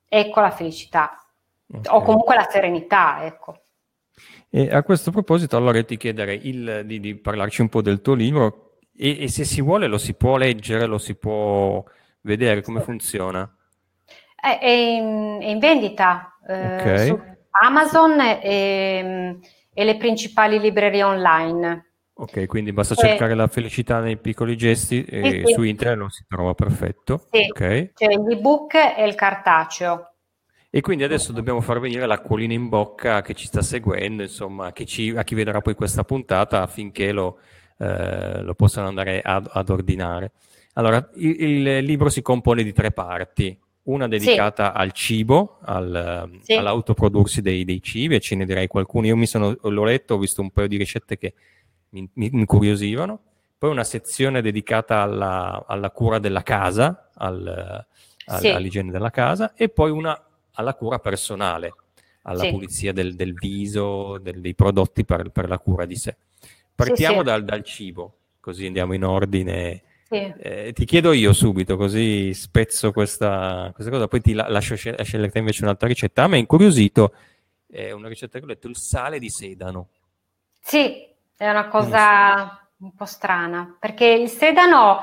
[0.08, 1.26] ecco la felicità
[1.72, 1.94] okay.
[1.94, 3.60] o comunque la serenità, ecco.
[4.48, 8.14] E a questo proposito, allora ti chiederei il, di, di, parlarci un po' del tuo
[8.14, 11.84] libro e, e, se si vuole lo si può leggere, lo si può
[12.22, 13.50] vedere come funziona.
[14.34, 17.06] È, è, in, è in, vendita eh, okay.
[17.06, 17.20] su
[17.62, 19.38] Amazon e,
[19.74, 21.84] e le principali librerie online.
[22.18, 26.08] Ok, quindi basta eh, cercare la felicità nei piccoli gesti e sì, su internet lo
[26.08, 27.26] si trova perfetto.
[27.30, 27.92] Sì, okay.
[27.92, 30.12] c'è l'ebook e il cartaceo.
[30.70, 34.72] E quindi adesso dobbiamo far venire l'acquolina in bocca a chi ci sta seguendo, insomma,
[34.72, 37.38] ci, a chi vedrà poi questa puntata affinché lo,
[37.78, 40.32] eh, lo possano andare ad, ad ordinare.
[40.74, 44.78] Allora, il, il, libro si compone di tre parti, una dedicata sì.
[44.80, 46.54] al cibo, al, sì.
[46.54, 49.06] all'autoprodursi dei, dei cibi, e ce ne direi qualcuno.
[49.06, 51.34] Io mi sono, l'ho letto, ho visto un paio di ricette che
[51.90, 53.20] mi, mi incuriosivano.
[53.58, 57.86] Poi una sezione dedicata alla, alla cura della casa, al,
[58.26, 58.48] al, sì.
[58.48, 60.20] all'igiene della casa, e poi una
[60.56, 61.74] alla cura personale,
[62.22, 62.50] alla sì.
[62.50, 66.16] pulizia del, del viso, del, dei prodotti per, per, la cura di sé.
[66.74, 69.82] Partiamo sì, dal, dal, cibo, così andiamo in ordine.
[70.08, 75.30] Eh, ti chiedo io subito, così spezzo questa, questa cosa, poi ti la, lascio scegliere
[75.34, 76.24] invece un'altra ricetta.
[76.24, 77.14] A me è incuriosito,
[77.66, 79.88] è una ricetta che ho letto, il sale di sedano.
[80.60, 85.02] Sì, è una cosa un po' strana, perché il sedano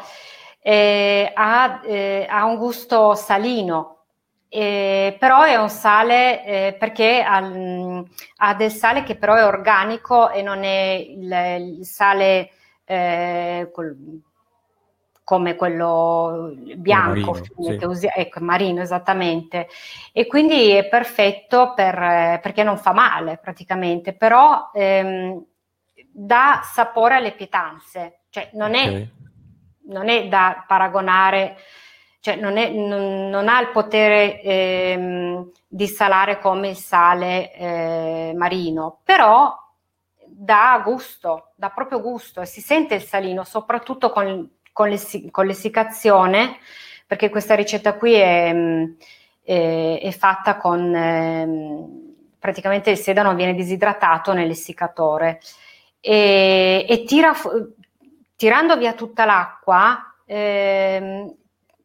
[0.59, 4.05] eh, ha, eh, ha, un gusto salino,
[4.49, 7.37] eh, però è un sale eh, perché ha,
[8.37, 12.51] ha, del sale che però è organico e non è il, il sale
[12.85, 14.21] eh, col,
[15.23, 17.85] come quello bianco marino, sì.
[17.85, 19.67] usi, ecco, marino esattamente
[20.11, 25.43] e quindi è perfetto per, perché non fa male praticamente però ehm,
[26.15, 29.01] dà sapore alle pietanze, cioè non, okay.
[29.01, 29.07] è,
[29.87, 31.57] non è, da paragonare,
[32.19, 38.33] cioè non, è, non, non ha il potere ehm, di salare come il sale eh,
[38.35, 39.57] marino, però
[40.23, 45.47] dà gusto, dà proprio gusto e si sente il salino, soprattutto con, con, l'ess- con
[45.47, 46.57] l'essiccazione,
[47.07, 48.53] perché questa ricetta qui è,
[49.41, 50.95] è, è fatta con...
[50.95, 55.39] Eh, praticamente il sedano viene disidratato nell'essiccatore
[56.05, 57.31] e, e tira,
[58.35, 61.33] tirando via tutta l'acqua ehm,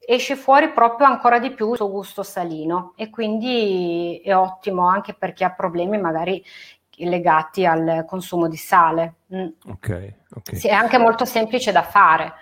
[0.01, 5.15] esce fuori proprio ancora di più il suo gusto salino e quindi è ottimo anche
[5.15, 6.45] per chi ha problemi magari
[6.97, 9.19] legati al consumo di sale.
[9.33, 9.47] Mm.
[9.69, 10.57] Ok, ok.
[10.57, 12.33] Sì, è anche molto semplice da fare.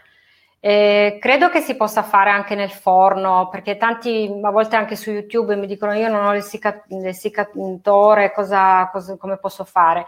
[0.61, 5.11] Eh, credo che si possa fare anche nel forno, perché tanti a volte anche su
[5.11, 10.07] YouTube mi dicono io non ho l'essiccatore, cosa, cosa, come posso fare?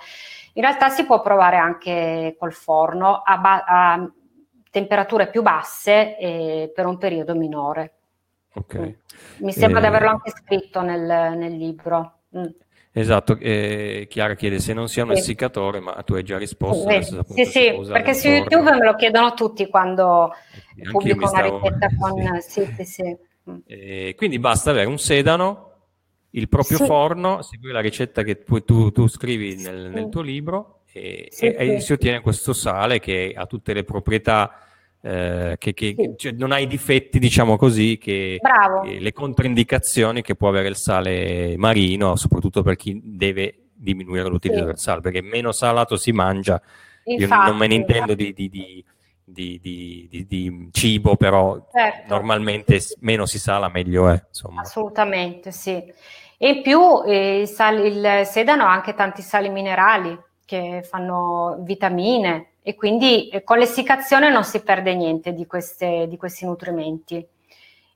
[0.58, 4.10] In realtà si può provare anche col forno a, ba- a
[4.70, 7.92] temperature più basse e per un periodo minore.
[8.54, 8.88] Okay.
[8.88, 9.44] Mm.
[9.44, 9.82] Mi sembra e...
[9.82, 12.22] di eh, averlo anche scritto nel, nel libro.
[12.36, 12.46] Mm.
[12.90, 15.18] Esatto, eh, Chiara chiede se non sia un sì.
[15.18, 16.90] essiccatore, ma tu hai già risposto.
[16.90, 20.32] Sì, sì, sì perché su YouTube me lo chiedono tutti quando
[20.90, 22.40] pubblico una ricetta con...
[22.40, 23.16] Sì, sì, sì.
[23.48, 23.58] Mm.
[23.64, 25.67] Eh, quindi basta avere un sedano
[26.38, 26.84] il proprio sì.
[26.84, 29.94] forno, segui la ricetta che tu, tu, tu scrivi nel, sì.
[29.94, 33.84] nel, tuo libro e, sì, e, e, si ottiene questo sale che ha tutte le
[33.84, 34.60] proprietà,
[35.00, 38.38] eh, che, che cioè, non ha i difetti, diciamo così, che,
[38.84, 44.64] che, le controindicazioni che può avere il sale marino, soprattutto per chi deve diminuire l'utilizzo
[44.64, 46.60] del sale, perché meno salato si mangia.
[47.04, 48.84] Infatti, Io non me ne intendo di, di, di
[49.30, 52.14] di, di, di, cibo, però certo.
[52.14, 54.24] normalmente meno si sala meglio è.
[54.28, 54.62] Insomma.
[54.62, 55.82] Assolutamente, sì.
[56.40, 61.58] E in più eh, il, sal, il sedano ha anche tanti sali minerali che fanno
[61.60, 67.26] vitamine e quindi eh, con l'essiccazione non si perde niente di, queste, di questi nutrimenti.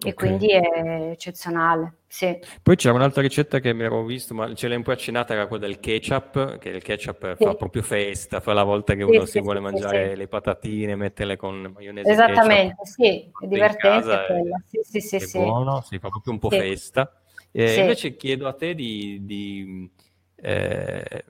[0.05, 1.99] e quindi è eccezionale.
[2.09, 2.39] Sì.
[2.63, 5.47] Poi c'era un'altra ricetta che mi ero visto, ma ce l'hai un po' accennata, era
[5.47, 7.45] quella del ketchup, che il ketchup sì.
[7.45, 11.37] fa proprio festa, fa la volta che uno sì, si vuole mangiare le patatine, metterle
[11.37, 14.63] con maionese Esattamente, sì, è divertente quella.
[14.67, 15.39] Sì, sì, sì, è sì.
[15.39, 17.22] buono, si fa proprio un po' festa.
[17.53, 19.91] Eh, invece chiedo a te di, di
[20.37, 21.25] eh,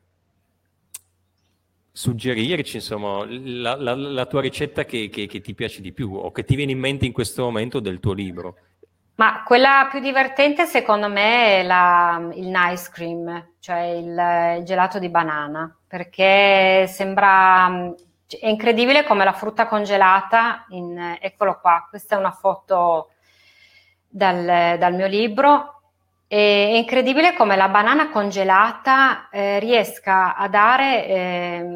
[1.91, 6.31] suggerirci insomma la, la, la tua ricetta che, che, che, ti piace di più o
[6.31, 8.57] che ti viene in mente in questo momento del tuo libro.
[9.17, 14.99] Ma quella più divertente secondo me è la, il nice cream, cioè il, il gelato
[14.99, 17.95] di banana, perché sembra
[18.41, 23.11] è incredibile come la frutta congelata, in, eccolo qua, questa è una foto
[24.09, 25.82] dal, dal mio libro,
[26.33, 31.67] è incredibile come la banana congelata eh, riesca a dare eh,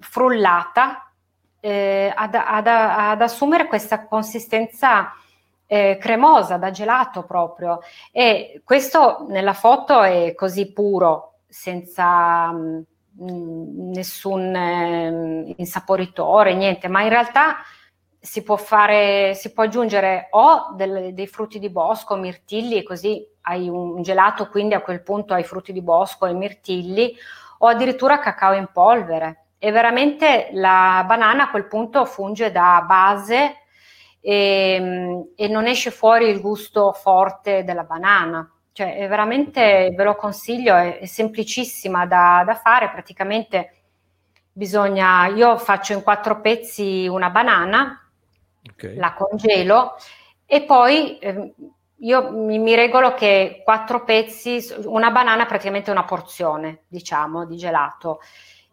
[0.00, 1.12] frullata,
[1.60, 5.12] eh, ad, ad, ad, assumere questa consistenza
[5.66, 7.80] eh, cremosa da gelato proprio.
[8.10, 12.84] E questo nella foto è così puro, senza mh,
[13.20, 17.56] mm, nessun eh, insaporitore, niente, ma in realtà
[18.20, 23.68] si può fare, si può aggiungere o del, dei frutti di bosco, mirtilli, così hai
[23.68, 27.16] un gelato, quindi a quel punto hai frutti di bosco e mirtilli,
[27.58, 29.46] o addirittura cacao in polvere.
[29.58, 33.56] E veramente la banana a quel punto funge da base
[34.20, 38.48] e, e non esce fuori il gusto forte della banana.
[38.72, 43.72] Cioè, è veramente, ve lo consiglio, è, è semplicissima da, da fare, praticamente
[44.58, 48.07] bisogna, io faccio in quattro pezzi una banana,
[48.72, 48.96] okay.
[48.96, 49.96] la congelo
[50.46, 51.54] e poi eh,
[52.00, 58.20] io mi, mi, regolo che quattro pezzi, una banana praticamente una porzione, diciamo, di gelato.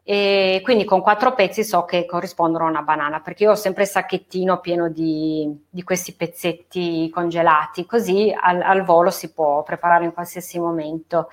[0.08, 3.84] E quindi con quattro pezzi so che corrispondono a una banana, perché io ho sempre
[3.84, 10.06] il sacchettino pieno di, di questi pezzetti congelati, così al, al, volo si può preparare
[10.06, 11.30] in qualsiasi momento.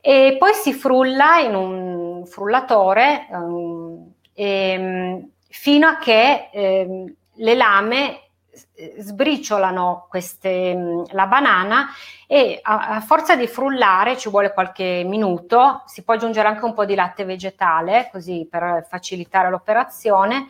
[0.00, 8.22] E poi si frulla in un frullatore um, e, fino a che eh, le lame
[8.98, 11.88] sbriciolano queste, mm, la banana
[12.26, 16.74] e a, a, forza di frullare ci vuole qualche minuto, si può aggiungere anche un
[16.74, 20.48] po' di latte vegetale così per facilitare l'operazione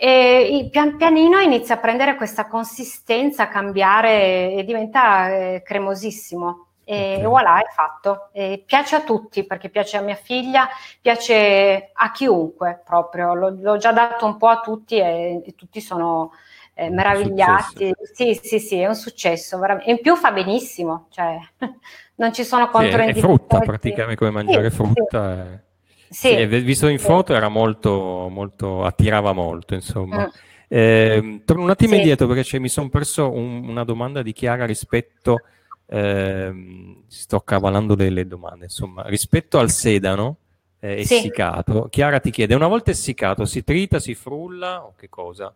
[0.00, 6.67] e pian pianino inizia a prendere questa consistenza, a cambiare e diventa eh, cremosissimo.
[6.90, 7.24] E okay.
[7.24, 8.28] voilà, è fatto.
[8.32, 10.68] E piace a tutti perché piace a mia figlia,
[11.00, 13.34] piace a chiunque proprio.
[13.34, 16.32] L'ho, l'ho già dato un po' a tutti e, e tutti sono,
[16.78, 17.92] eh, meravigliati.
[18.14, 19.58] Sì, sì, sì, è un successo.
[19.58, 19.90] Veramente.
[19.90, 21.38] In più fa benissimo, cioè
[22.16, 23.12] non ci sono controindicazioni.
[23.12, 25.62] Sì, è frutta, praticamente come mangiare sì, frutta.
[26.08, 26.28] Sì.
[26.30, 26.46] Sì.
[26.46, 30.22] visto in foto era molto, molto, attirava molto, insomma.
[30.22, 30.46] Mm.
[30.68, 35.40] Eh, torno un attimo indietro perché mi sono perso un, una domanda di Chiara rispetto,
[35.90, 36.52] eh,
[37.06, 40.36] sto cavalando delle domande, insomma, rispetto al sedano
[40.80, 41.88] eh, essiccato.
[41.90, 45.52] Chiara ti chiede, una volta essiccato si trita, si frulla o che cosa?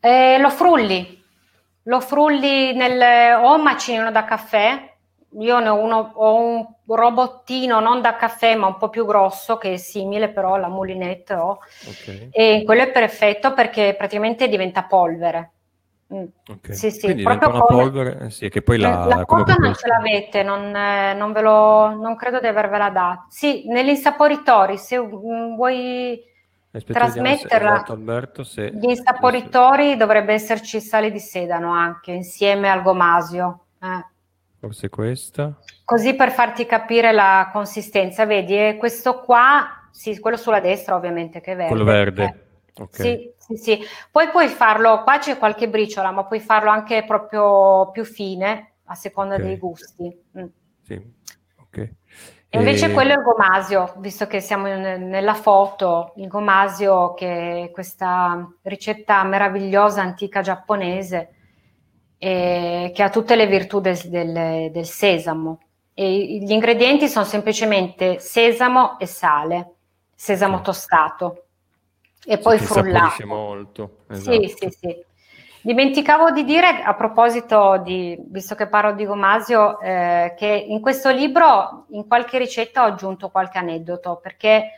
[0.00, 1.24] Eh, lo frulli,
[1.84, 4.94] lo frulli nel o macinino da caffè.
[5.40, 9.58] Io ne ho uno, ho un robottino non da caffè, ma un po' più grosso
[9.58, 11.58] che è simile, però la moulinette ho.
[11.86, 12.28] Okay.
[12.30, 15.52] E quello è perfetto perché praticamente diventa polvere.
[16.14, 16.24] Mm.
[16.48, 16.74] Okay.
[16.74, 17.82] Sì, sì, Quindi proprio una come...
[17.82, 21.42] polvere, eh, sì, che poi la, la coca non ce l'avete, non, eh, non, ve
[21.42, 23.26] lo, non credo di avervela data.
[23.28, 26.18] Sì, negli insaporitori, se mm, vuoi
[26.70, 27.74] Aspetta, trasmetterla.
[27.74, 28.70] Esatto, Alberto, se...
[28.70, 33.64] Gli insaporitori dovrebbe esserci sale di sedano anche insieme al gomasio.
[33.82, 34.06] Eh.
[34.60, 35.58] Forse questa.
[35.84, 41.42] Così per farti capire la consistenza, vedi, è questo qua, sì, quello sulla destra ovviamente
[41.42, 41.68] che è verde.
[41.68, 42.47] Quello verde.
[42.78, 43.34] Okay.
[43.38, 43.86] Sì, sì, sì.
[44.10, 48.94] Poi puoi farlo, qua c'è qualche briciola, ma puoi farlo anche proprio più fine, a
[48.94, 49.46] seconda okay.
[49.46, 50.22] dei gusti.
[50.38, 50.46] Mm.
[50.82, 51.02] Sì,
[51.60, 51.76] ok.
[52.50, 52.92] E invece e...
[52.92, 58.48] quello è il gomasio, visto che siamo in, nella foto, il gomasio che è questa
[58.62, 61.34] ricetta meravigliosa antica giapponese
[62.16, 65.60] eh, che ha tutte le virtù del, del, del sesamo.
[65.92, 69.74] E gli ingredienti sono semplicemente sesamo e sale,
[70.14, 70.62] sesamo sì.
[70.62, 71.47] tostato
[72.24, 73.26] e poi sì, frullato.
[73.26, 73.90] molto.
[74.08, 74.32] Esatto.
[74.32, 75.06] Sì, sì, sì.
[75.60, 81.10] Dimenticavo di dire, a proposito di, visto che parlo di Gomasio, eh, che in questo
[81.10, 84.70] libro in qualche ricetta ho aggiunto qualche aneddoto, perché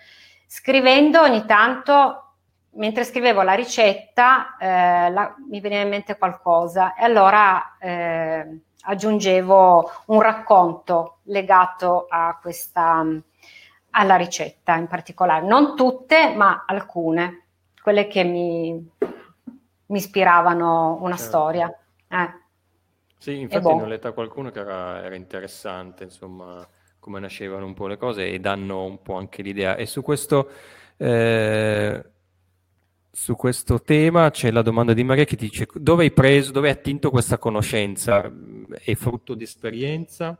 [0.47, 2.33] scrivendo ogni tanto,
[2.73, 9.91] mentre scrivevo la ricetta, eh, la, mi veniva in mente qualcosa e allora eh, aggiungevo
[10.07, 13.05] un racconto legato a questa,
[13.91, 15.47] alla ricetta in particolare.
[15.47, 17.47] Non tutte, ma alcune,
[17.83, 18.89] quelle che mi
[19.91, 21.31] mi ispiravano una certo.
[21.31, 21.79] storia.
[22.09, 22.39] Eh.
[23.19, 23.77] Sì, infatti boh.
[23.77, 26.67] ne ho letta qualcuno che era, era, interessante, insomma,
[26.99, 29.77] come nascevano un po' le cose e danno un po' anche l'idea.
[29.77, 30.51] E su questo,
[30.97, 32.05] eh,
[33.11, 36.75] su questo tema c'è la domanda di Maria che dice dove hai preso, dove hai
[36.75, 38.33] attinto questa conoscenza?
[38.83, 40.39] È frutto di esperienza?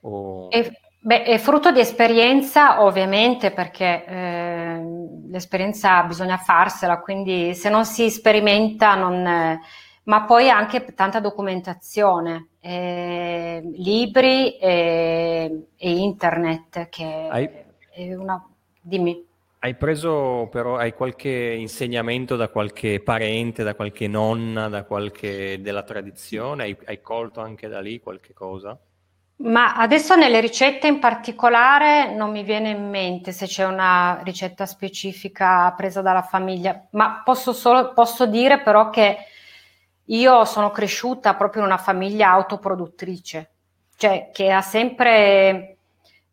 [0.00, 0.50] O...
[0.50, 0.70] È,
[1.00, 4.82] beh, è frutto di esperienza ovviamente perché eh,
[5.28, 9.26] l'esperienza bisogna farsela, quindi se non si sperimenta non...
[9.26, 9.60] Eh,
[10.04, 17.48] ma poi anche tanta documentazione, eh, libri e, e, internet che hai,
[17.90, 18.44] è una...
[18.80, 19.26] Dimmi.
[19.60, 25.82] Hai preso però, hai qualche insegnamento da qualche parente, da qualche nonna, da qualche della
[25.82, 26.62] tradizione?
[26.64, 28.76] Hai, hai colto anche da lì qualche cosa?
[29.42, 34.66] Ma adesso nelle ricette in particolare non mi viene in mente se c'è una ricetta
[34.66, 39.16] specifica presa dalla famiglia, ma posso, solo, posso dire però che
[40.04, 43.50] io sono cresciuta proprio in una famiglia autoproduttrice,
[43.96, 45.76] cioè che ha sempre,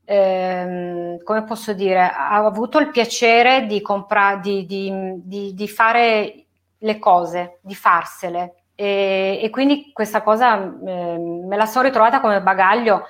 [0.04, 4.92] ehm, come posso dire, ha avuto il piacere di, compra- di, di,
[5.24, 6.46] di, di fare
[6.78, 8.57] le cose, di farsele.
[8.80, 13.08] E, e quindi questa cosa eh, me la sono ritrovata come bagaglio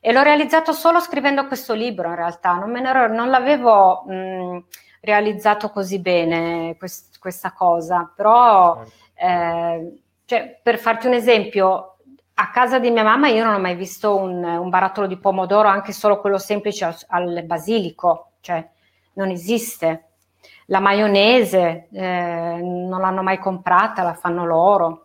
[0.00, 4.64] e l'ho realizzato solo scrivendo questo libro in realtà, non, ero, non l'avevo mh,
[5.02, 8.82] realizzato così bene quest- questa cosa, però
[9.14, 11.96] eh, cioè, per farti un esempio,
[12.34, 15.68] a casa di mia mamma io non ho mai visto un, un barattolo di pomodoro,
[15.68, 18.66] anche solo quello semplice al, al basilico, cioè
[19.14, 20.08] non esiste.
[20.66, 25.03] La maionese eh, non l'hanno mai comprata, la fanno loro.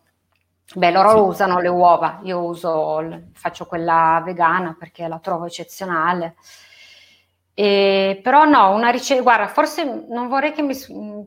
[0.76, 1.17] Beh, loro sì.
[1.17, 6.36] usano le uova, io uso, faccio quella vegana perché la trovo eccezionale.
[7.53, 10.76] E, però no, una ricetta, guarda, forse non vorrei che mi,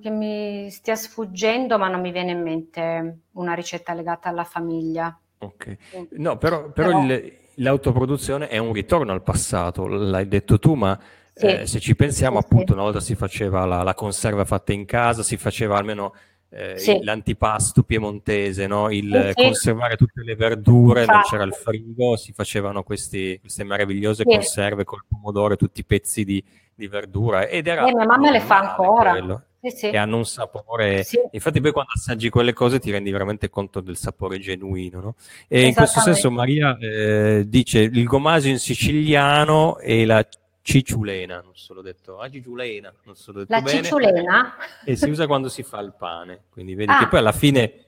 [0.01, 5.15] che mi, stia sfuggendo, ma non mi viene in mente una ricetta legata alla famiglia.
[5.39, 5.77] Ok,
[6.13, 7.05] no, però, però, però...
[7.05, 10.99] Il, l'autoproduzione è un ritorno al passato, l'hai detto tu, ma
[11.35, 11.47] sì.
[11.47, 14.85] eh, se ci pensiamo, sì, appunto, una volta si faceva la, la, conserva fatta in
[14.85, 16.15] casa, si faceva almeno
[16.55, 17.03] eh, sì.
[17.03, 18.91] l'antipasto piemontese, no?
[18.91, 19.43] il sì.
[19.43, 21.19] conservare tutte le verdure, Infatti.
[21.19, 24.31] non c'era il frigo, si facevano questi, queste meravigliose sì.
[24.31, 26.45] conserve col pomodoro e tutti i pezzi di,
[26.75, 27.47] di verdura.
[27.47, 29.43] Ed era eh, mia mamma le fa ancora.
[29.65, 31.07] E hanno un sapore.
[31.31, 35.01] Infatti, poi quando assaggi quelle cose ti rendi veramente conto del sapore genuino.
[35.01, 35.15] No?
[35.47, 40.27] E in questo senso, Maria eh, dice il gomasio in siciliano e la
[40.63, 43.83] cicciulena, non so l'ho detto, ah cicciulena, non so l'ho detto La bene.
[43.83, 44.55] cicciulena?
[44.85, 46.99] E si usa quando si fa il pane, quindi vedi ah.
[47.01, 47.87] che poi alla fine...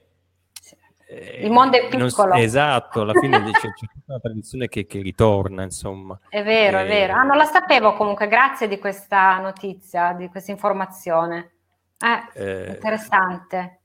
[1.07, 2.29] Eh, il mondo è piccolo.
[2.29, 6.19] Non, esatto, alla fine c'è, c'è, tutta una tradizione che, che, ritorna, insomma.
[6.27, 6.81] È vero, e...
[6.81, 7.13] è vero.
[7.13, 11.51] Ah, non la sapevo comunque, grazie di questa notizia, di questa informazione.
[11.99, 13.81] Eh, eh, interessante.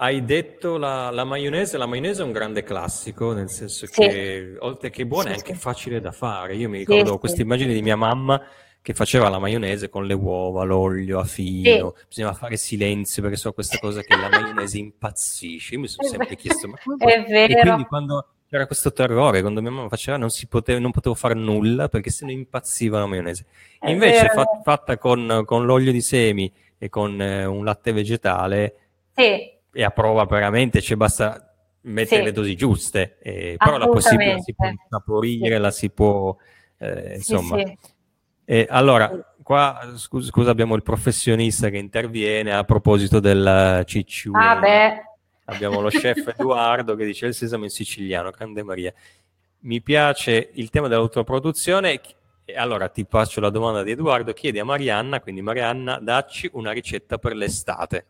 [0.00, 4.00] Hai detto la, la, maionese, la maionese è un grande classico, nel senso sì.
[4.00, 5.58] che oltre che buona sì, è anche sì.
[5.58, 6.54] facile da fare.
[6.54, 8.40] Io mi ricordo questa immagine di mia mamma
[8.80, 13.52] che faceva la maionese con le uova, l'olio a filo, bisognava fare silenzio perché so
[13.52, 15.74] questa cosa che la maionese impazzisce.
[15.74, 17.58] Io mi sono sempre chiesto, ma come è vero.
[17.58, 21.16] E quindi quando c'era questo terrore, quando mia mamma faceva non, si poteva, non potevo
[21.16, 23.46] fare nulla perché se ne impazziva la maionese.
[23.80, 28.74] È Invece fat, fatta con, con, l'olio di semi e con eh, un latte vegetale...
[29.12, 31.48] Sì e a prova veramente, ci basta
[31.82, 32.26] mettere sì.
[32.26, 35.60] le dosi giuste, eh, però la possibilità la si può saporire, sì.
[35.60, 36.36] la si può,
[36.78, 37.56] eh, insomma.
[37.58, 37.78] Sì,
[38.44, 39.10] eh, allora,
[39.42, 44.32] qua scusa, scusa, abbiamo il professionista che interviene a proposito del cicciu.
[44.34, 44.58] Ah,
[45.44, 48.92] abbiamo lo chef Edoardo che dice il sesamo in siciliano, grande Maria.
[49.60, 52.00] Mi piace il tema dell'autoproduzione.
[52.56, 57.18] Allora ti faccio la domanda di Edoardo, chiedi a Marianna, quindi Marianna, dacci una ricetta
[57.18, 58.06] per l'estate.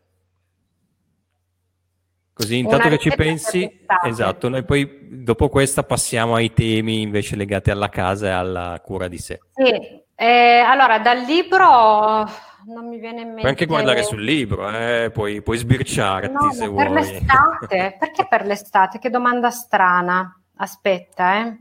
[2.39, 3.69] Così intanto che ci pensi,
[4.05, 9.09] esatto, noi poi dopo questa passiamo ai temi invece legati alla casa e alla cura
[9.09, 9.41] di sé.
[9.51, 9.73] Sì,
[10.15, 12.25] eh, allora dal libro
[12.73, 13.41] non mi viene in mente.
[13.41, 15.11] Puoi anche guardare sul libro, eh?
[15.13, 16.85] puoi, puoi sbirciarti no, se per vuoi.
[16.85, 17.97] Per l'estate?
[17.99, 18.99] Perché per l'estate?
[18.99, 20.41] Che domanda strana.
[20.55, 21.57] Aspetta, eh.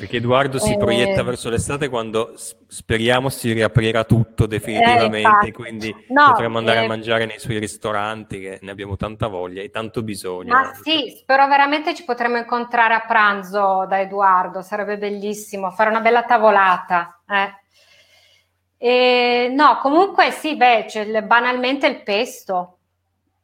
[0.00, 2.32] Perché Edoardo si eh, proietta verso l'estate quando
[2.66, 7.58] speriamo si riaprirà tutto definitivamente, eh, quindi no, potremo andare eh, a mangiare nei suoi
[7.58, 10.54] ristoranti che ne abbiamo tanta voglia e tanto bisogno.
[10.54, 16.00] Ma sì, spero veramente ci potremo incontrare a pranzo da Edoardo, sarebbe bellissimo, fare una
[16.00, 17.20] bella tavolata.
[18.78, 19.52] Eh.
[19.54, 22.78] No, comunque sì, beh, c'è banalmente il pesto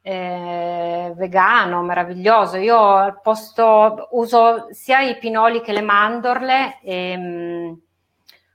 [0.07, 2.55] eh, vegano, meraviglioso.
[2.55, 7.81] Io al posto uso sia i pinoli che le mandorle e, mh,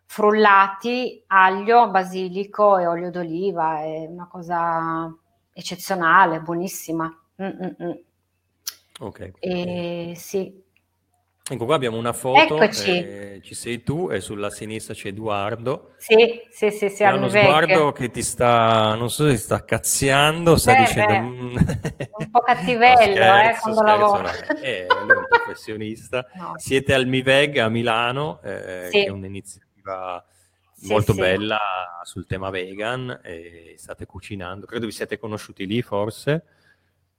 [0.06, 3.80] frullati, aglio, basilico e olio d'oliva.
[3.80, 5.14] È una cosa
[5.52, 7.22] eccezionale, buonissima.
[7.42, 8.02] Mm-mm.
[9.00, 9.32] Ok.
[9.38, 10.61] E, sì.
[11.52, 15.92] Ecco qua abbiamo una foto, eh, ci sei tu e sulla sinistra c'è Edoardo.
[15.98, 17.04] Sì, sì, sì, sì.
[17.04, 21.12] Ha uno sguardo che ti sta, non so se sta cazziando, sta beh, dicendo...
[21.12, 21.56] Beh, mm".
[22.16, 24.52] un po' cattivello, no, scherzo, eh, quando scherzo.
[24.54, 26.26] No, è, un professionista.
[26.36, 26.52] No.
[26.56, 29.00] Siete al Miveg a Milano, eh, sì.
[29.00, 30.24] che è un'iniziativa
[30.84, 31.20] molto sì.
[31.20, 31.60] bella
[32.02, 33.20] sul tema vegan,
[33.76, 34.64] state cucinando.
[34.64, 36.44] Credo vi siete conosciuti lì, forse?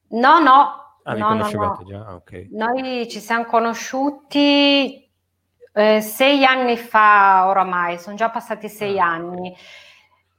[0.09, 2.05] No, no, Ah, no, conoscevate no, già?
[2.05, 2.47] Ah, okay.
[2.51, 5.09] Noi ci siamo conosciuti
[5.73, 9.55] eh, sei anni fa oramai, sono già passati sei ah, anni.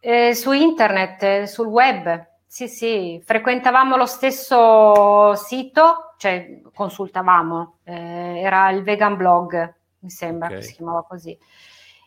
[0.01, 8.71] Eh, su internet, sul web, sì, sì, frequentavamo lo stesso sito, cioè consultavamo, eh, era
[8.71, 10.61] il vegan blog, mi sembra okay.
[10.61, 11.37] che si chiamava così.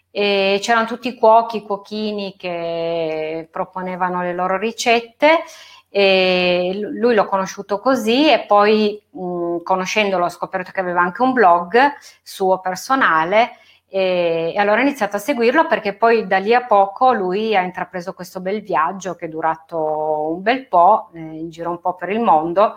[0.10, 5.44] E c'erano tutti i cuochi, cuochini che proponevano le loro ricette
[5.90, 11.34] e lui l'ho conosciuto così e poi mh, conoscendolo ho scoperto che aveva anche un
[11.34, 11.78] blog
[12.22, 13.52] suo personale
[13.90, 17.62] e, e, allora ho iniziato a seguirlo perché poi da lì a poco lui ha
[17.62, 21.96] intrapreso questo bel viaggio che è durato un bel po', eh, in giro un po'
[21.96, 22.76] per il mondo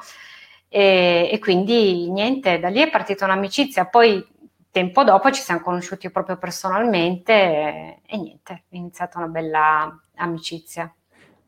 [0.69, 4.25] e, e quindi niente, da lì è partita un'amicizia, poi
[4.71, 10.93] tempo dopo ci siamo conosciuti proprio personalmente e, e niente, è iniziata una bella amicizia.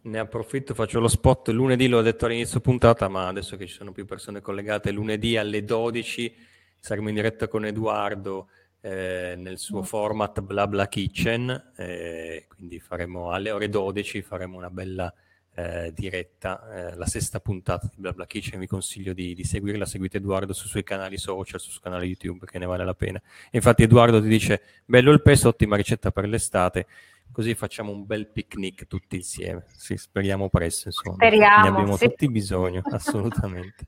[0.04, 1.50] Ne approfitto, faccio lo spot.
[1.50, 5.64] Lunedì l'ho detto all'inizio puntata, ma adesso che ci sono più persone collegate, lunedì alle
[5.64, 6.34] 12
[6.76, 8.48] saremo in diretta con Edoardo
[8.80, 9.84] eh, nel suo mm.
[9.84, 11.72] format Bla Bla Kitchen.
[11.76, 15.14] Eh, quindi faremo alle ore 12 faremo una bella
[15.54, 18.58] eh, diretta, eh, la sesta puntata di Bla Bla Kitchen.
[18.58, 19.86] Vi consiglio di, di, seguirla.
[19.86, 23.22] Seguite Edoardo sui suoi canali social, sul suo canale YouTube, che ne vale la pena.
[23.52, 26.86] infatti, Edoardo ti dice: Bello il pesto, ottima ricetta per l'estate
[27.32, 29.64] così facciamo un bel picnic tutti insieme.
[29.74, 31.16] Sì, speriamo presto, insomma.
[31.16, 32.08] Speriamo, ne abbiamo sì.
[32.08, 33.86] tutti bisogno, assolutamente.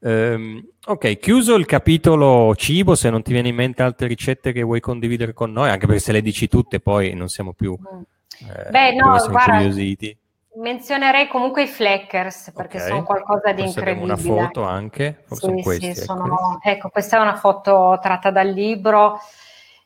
[0.00, 4.62] um, ok, chiuso il capitolo cibo, se non ti viene in mente altre ricette che
[4.62, 8.00] vuoi condividere con noi, anche perché se le dici tutte poi non siamo più mm.
[8.48, 10.16] eh, Beh, no, guarda, curiositi.
[10.52, 12.88] Menzionerei comunque i fleckers perché okay.
[12.88, 14.12] sono qualcosa di forse incredibile.
[14.12, 16.00] una foto anche, forse sì, questi, sì, ecco.
[16.00, 19.20] sono, ecco, questa è una foto tratta dal libro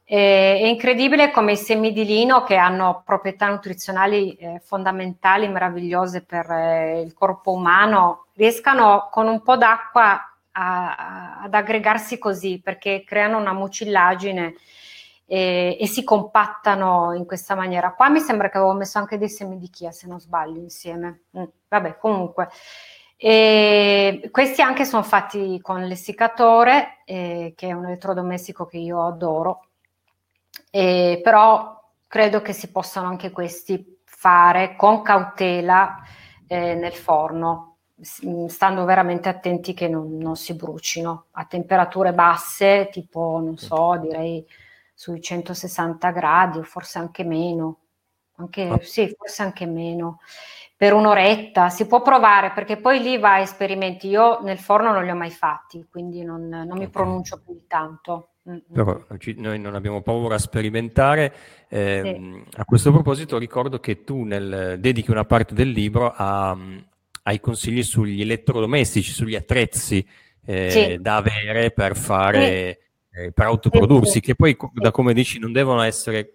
[0.07, 6.51] è incredibile come i semi di lino, che hanno proprietà nutrizionali eh, fondamentali, meravigliose per
[6.51, 10.21] eh, il corpo umano, riescano con un po' d'acqua
[10.53, 14.55] a, a, ad aggregarsi così, perché creano una mucillagine
[15.27, 17.95] e, e, si compattano in questa maniera.
[17.95, 21.23] Qua mi sembra che avevo messo anche dei semi di chia, se non sbaglio, insieme.
[21.39, 22.49] Mm, vabbè, comunque.
[23.17, 29.69] E questi anche sono fatti con l'essiccatore, eh, che è un elettrodomestico che io adoro
[30.77, 36.03] eh, però credo che si possano anche questi fare con cautela
[36.49, 37.77] eh, nel forno,
[38.49, 44.45] stando veramente attenti che non, non, si brucino a temperature basse, tipo, non so, direi
[44.93, 47.79] sui 160 gradi o forse anche meno,
[48.39, 48.81] anche, oh.
[48.83, 50.19] sì, forse anche meno,
[50.77, 51.69] per un'oretta.
[51.69, 54.09] Si può provare perché poi lì va a esperimenti.
[54.09, 57.67] Io nel forno non li ho mai fatti, quindi non, non mi pronuncio più di
[57.69, 58.31] tanto.
[58.45, 61.33] Però noi non abbiamo paura a sperimentare.
[61.69, 62.59] Eh, sì.
[62.59, 66.57] A questo proposito ricordo che tu nel, dedichi una parte del libro a,
[67.23, 70.07] ai consigli sugli elettrodomestici, sugli attrezzi
[70.45, 70.99] eh, sì.
[71.01, 72.81] da avere per fare,
[73.11, 73.19] sì.
[73.19, 76.35] eh, per autoprodursi, che poi da come dici non devono essere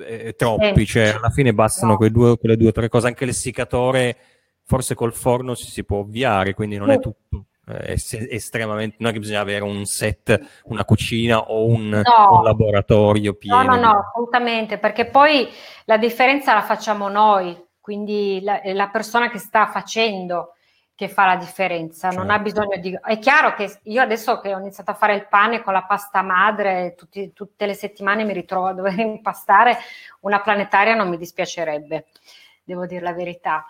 [0.00, 1.96] eh, troppi, cioè alla fine bastano no.
[1.96, 4.16] quelle, due, quelle due o tre cose, anche l'essiccatore
[4.64, 7.46] forse col forno si, si può ovviare, quindi non è tutto
[7.86, 12.36] estremamente, non è che bisogna avere un set, una cucina o un, no.
[12.36, 13.62] un laboratorio pieno.
[13.62, 15.48] No, no, no, assolutamente, perché poi
[15.84, 20.54] la differenza la facciamo noi, quindi la, la persona che sta facendo
[20.98, 22.24] che fa la differenza, certo.
[22.24, 22.50] non ha certo.
[22.50, 22.98] bisogno di...
[23.00, 26.22] È chiaro che io adesso che ho iniziato a fare il pane con la pasta
[26.22, 29.78] madre, tutti, tutte le settimane mi ritrovo a dover impastare
[30.22, 32.06] una planetaria, non mi dispiacerebbe,
[32.64, 33.64] devo dire la verità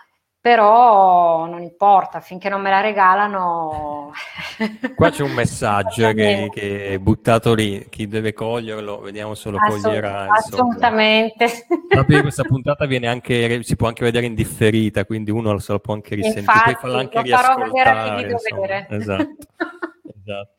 [0.49, 4.11] però non importa, finché non me la regalano.
[4.96, 9.59] Qua c'è un messaggio che, che, è buttato lì, chi deve coglierlo, vediamo se lo
[9.59, 10.26] Assolut- coglierà.
[10.30, 11.66] Assolutamente.
[11.86, 15.80] Proprio questa puntata viene anche, si può anche vedere in differita, quindi uno se lo
[15.80, 18.86] può anche risentire, Infatti, poi farla anche riascoltare.
[18.88, 19.36] Esatto,
[20.16, 20.57] esatto.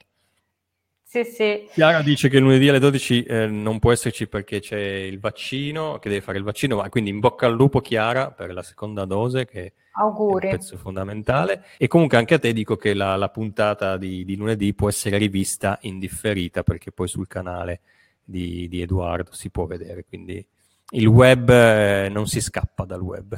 [1.12, 1.68] Sì, sì.
[1.74, 6.08] Chiara dice che lunedì alle 12 eh, non può esserci perché c'è il vaccino, che
[6.08, 9.48] deve fare il vaccino, ma quindi in bocca al lupo Chiara per la seconda dose
[9.48, 10.50] che Auguri.
[10.50, 11.64] è un pezzo fondamentale.
[11.80, 15.18] E comunque anche a te dico che la, la puntata di, di, lunedì può essere
[15.18, 17.80] rivista in differita perché poi sul canale
[18.24, 20.46] di, di Edoardo si può vedere, quindi
[20.92, 23.36] il web eh, non si scappa dal web.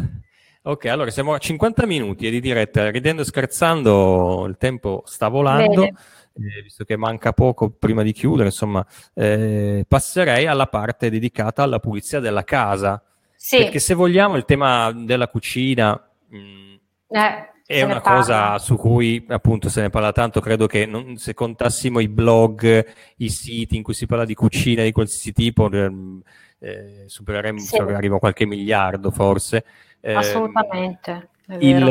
[0.63, 5.83] Ok, allora siamo a 50 minuti di diretta, ridendo e scherzando, il tempo sta volando,
[5.85, 8.85] eh, visto che manca poco prima di chiudere, insomma,
[9.15, 13.03] eh, passerei alla parte dedicata alla pulizia della casa.
[13.35, 13.57] Sì.
[13.57, 16.73] Perché se vogliamo il tema della cucina mh, mm,
[17.07, 21.33] eh, è una cosa su cui appunto se ne parla tanto, credo che non, se
[21.33, 22.85] contassimo i blog,
[23.17, 26.21] i siti in cui si parla di cucina di qualsiasi tipo, ehm,
[26.61, 27.77] eh, supereremo, sì.
[27.77, 29.65] arriva qualche miliardo forse.
[29.99, 31.29] Eh, Assolutamente.
[31.59, 31.85] Il,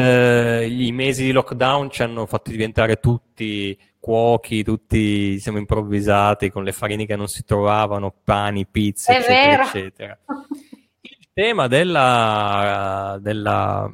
[0.70, 6.72] I mesi di lockdown ci hanno fatto diventare tutti cuochi, tutti siamo improvvisati con le
[6.72, 9.62] farine che non si trovavano, pani, pizze, È eccetera, vero.
[9.62, 10.18] eccetera.
[11.00, 13.90] Il tema della, della,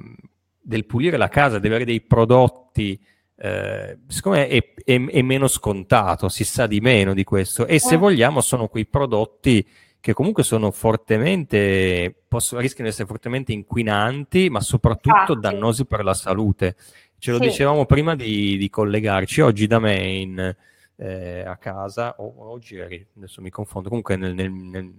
[0.60, 3.00] del pulire la casa, di avere dei prodotti,
[3.34, 7.80] eh, secondo me è, è, è, meno scontato, si sa di meno di questo e
[7.80, 7.98] se eh.
[7.98, 9.66] vogliamo sono quei prodotti
[10.00, 16.04] che comunque sono fortemente, possono, rischiano di essere fortemente inquinanti, ma soprattutto ah, dannosi per
[16.04, 16.76] la salute.
[17.18, 17.44] Ce lo sì.
[17.44, 19.40] dicevamo prima di, di, collegarci.
[19.40, 20.56] Oggi da me in,
[20.96, 24.94] eh, a casa, o oggi adesso mi confondo, comunque nel, nel, nel,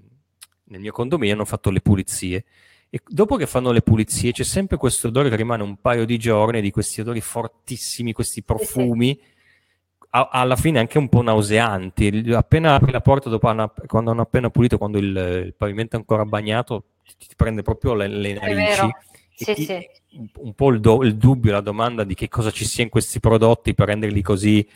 [0.63, 2.45] nel, mio condominio hanno fatto le pulizie.
[2.89, 6.17] E dopo che fanno le pulizie c'è sempre questo odore che rimane un paio di
[6.17, 9.13] giorni, di questi odori fortissimi, questi profumi.
[9.13, 9.35] Sì, sì
[10.09, 12.31] a, alla fine anche un po' nauseanti.
[12.33, 15.99] Appena apri la porta, dopo una, quando hanno appena pulito, quando il, il, pavimento è
[15.99, 18.89] ancora bagnato, ti, ti prende proprio le, le narici.
[19.35, 19.87] Sì, ti, sì.
[20.37, 23.19] Un po' il, do, il, dubbio, la domanda di che cosa ci sia in questi
[23.19, 24.67] prodotti per renderli così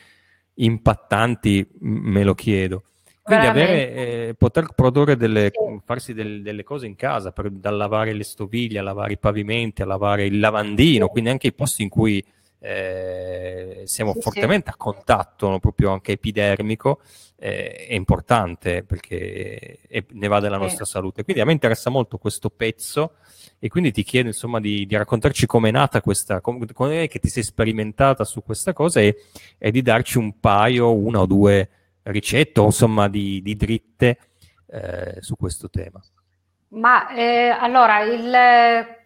[0.55, 2.83] impattanti, me lo chiedo.
[3.23, 5.79] Quindi avere, eh, poter produrre delle, sì.
[5.85, 9.81] farsi del, delle cose in casa, per, da lavare le stoviglie, a lavare i pavimenti,
[9.81, 12.23] a lavare il lavandino, quindi anche i posti in cui
[12.63, 14.73] eh, siamo sì, fortemente sì.
[14.73, 17.01] a contatto no, proprio anche epidermico,
[17.37, 20.91] eh, è importante perché è, ne va della nostra sì.
[20.91, 21.23] salute.
[21.23, 23.13] Quindi a me interessa molto questo pezzo
[23.57, 27.07] e quindi ti chiedo insomma di, di raccontarci come è nata questa, come, come è
[27.07, 29.17] che ti sei sperimentata su questa cosa e,
[29.57, 31.69] e, di darci un paio, una o due
[32.03, 34.17] ricette o insomma di, di dritte
[34.67, 35.99] eh, su questo tema.
[36.69, 38.99] Ma eh, allora il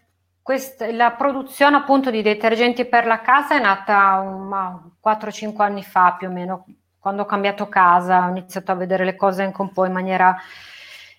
[0.45, 6.13] questa, la produzione appunto di detergenti per la casa è nata um, 4-5 anni fa
[6.19, 6.67] più o meno,
[6.99, 10.37] quando ho cambiato casa, ho iniziato a vedere le cose anche un po' in maniera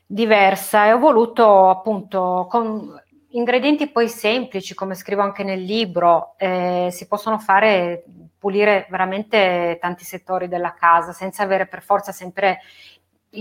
[0.07, 2.89] diversa e ho voluto appunto con
[3.31, 8.05] ingredienti poi semplici, come scrivo anche nel libro, eh, si possono fare
[8.39, 12.61] pulire veramente tanti settori della casa senza avere per forza sempre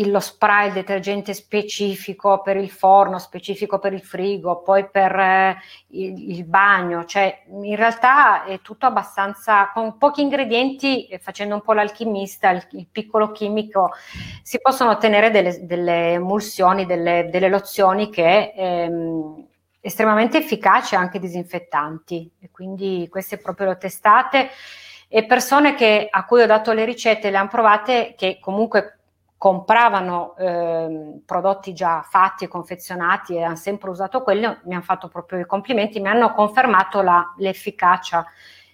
[0.06, 5.58] lo spray, il detergente specifico per il forno, specifico per il frigo, poi per eh,
[5.90, 11.74] il, il, bagno, cioè in realtà è tutto abbastanza con pochi ingredienti, facendo un po'
[11.74, 13.92] l'alchimista, il, il piccolo chimico,
[14.42, 19.48] si possono ottenere delle, delle emulsioni, delle, delle, lozioni che ehm,
[19.80, 22.32] estremamente efficaci anche disinfettanti.
[22.42, 24.50] E quindi queste proprio le ho testate
[25.08, 28.98] e persone che, a cui ho dato le ricette le hanno provate che comunque
[29.46, 35.08] compravano eh, prodotti già fatti e confezionati e hanno sempre usato quelli, mi hanno fatto
[35.08, 38.26] proprio i complimenti, mi hanno confermato la, l'efficacia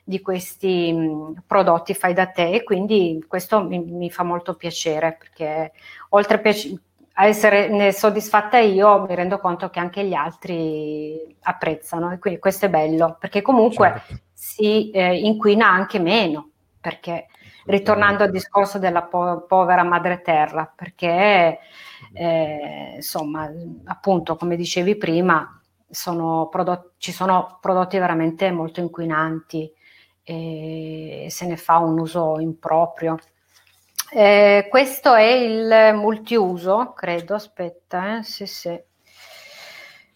[0.01, 5.17] di questi mh, prodotti fai da te e quindi questo mi, mi fa molto piacere
[5.19, 5.73] perché
[6.11, 6.79] oltre piace-
[7.15, 12.67] a essere soddisfatta io mi rendo conto che anche gli altri apprezzano e quindi questo
[12.67, 14.23] è bello perché comunque certo.
[14.31, 17.27] si eh, inquina anche meno perché
[17.65, 21.59] ritornando al discorso della po- povera madre terra, perché
[22.13, 23.49] eh, insomma,
[23.85, 29.71] appunto, come dicevi prima, sono prodotti, ci sono prodotti veramente molto inquinanti
[30.23, 33.17] e se ne fa un uso improprio.
[34.13, 38.79] Eh, questo è il multiuso, credo, aspetta, eh, sì, sì.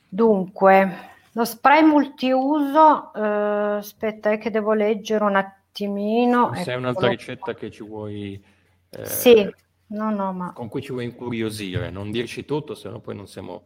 [0.07, 6.53] Dunque, lo spray multiuso, eh, aspetta, è che devo leggere un attimo attimino.
[6.55, 8.41] Se è un'altra ricetta che ci vuoi...
[8.89, 9.53] Eh, sì,
[9.87, 10.53] no, no, ma...
[10.53, 13.63] Con cui ci vuoi incuriosire, non dirci tutto, se no poi non siamo...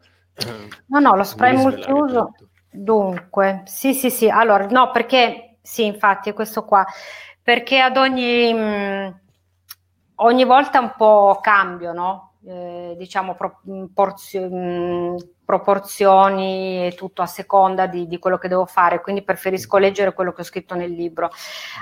[0.87, 2.33] no, no, lo spray multiuso...
[2.71, 6.85] Dunque, sì, sì, sì, allora, no, perché, sì, infatti, è questo qua,
[7.41, 9.19] perché ad ogni, mh,
[10.15, 12.28] ogni volta un po' cambio, no?
[12.47, 13.59] Eh, diciamo, pro,
[13.93, 19.77] porzio, mh, proporzioni e tutto a seconda di, di, quello che devo fare, quindi preferisco
[19.77, 21.31] leggere quello che ho scritto nel libro.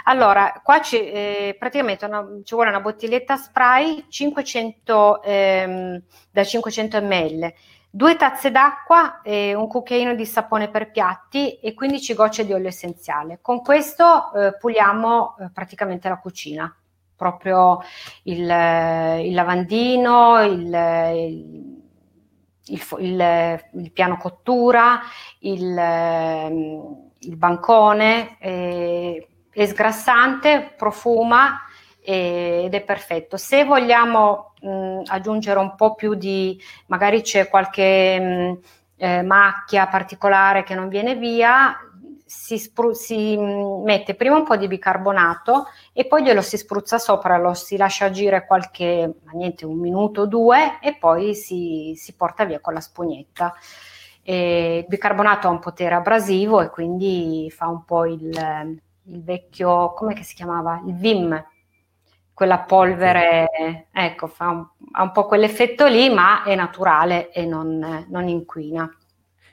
[0.05, 6.01] Allora, qua ci, eh, praticamente una, ci vuole una bottiglietta spray 500, ehm,
[6.31, 7.53] da 500 ml,
[7.91, 12.69] due tazze d'acqua, e un cucchiaino di sapone per piatti e 15 gocce di olio
[12.69, 13.37] essenziale.
[13.43, 16.75] Con questo eh, puliamo eh, praticamente la cucina,
[17.17, 17.79] proprio
[18.23, 20.73] il, il lavandino, il,
[21.33, 21.77] il
[22.69, 25.01] il, piano cottura,
[25.39, 25.73] il,
[27.35, 31.61] bancone, eh, è sgrassante, profuma
[32.01, 33.37] ed è perfetto.
[33.37, 38.59] Se vogliamo mh, aggiungere un po' più di, magari c'è qualche mh,
[38.97, 41.77] eh, macchia particolare che non viene via,
[42.27, 47.37] si, spru- si mette prima un po' di bicarbonato e poi glielo si spruzza sopra,
[47.37, 52.45] lo si lascia agire qualche, niente, un minuto o due e poi si, si porta
[52.45, 53.53] via con la spugnetta.
[54.21, 58.29] E il bicarbonato ha un potere abrasivo e quindi fa un po' il,
[59.03, 60.81] il vecchio, come si chiamava?
[60.85, 61.45] Il Vim,
[62.33, 68.27] quella polvere, ecco, un, ha un po' quell'effetto lì, ma è naturale e non, non
[68.27, 68.87] inquina.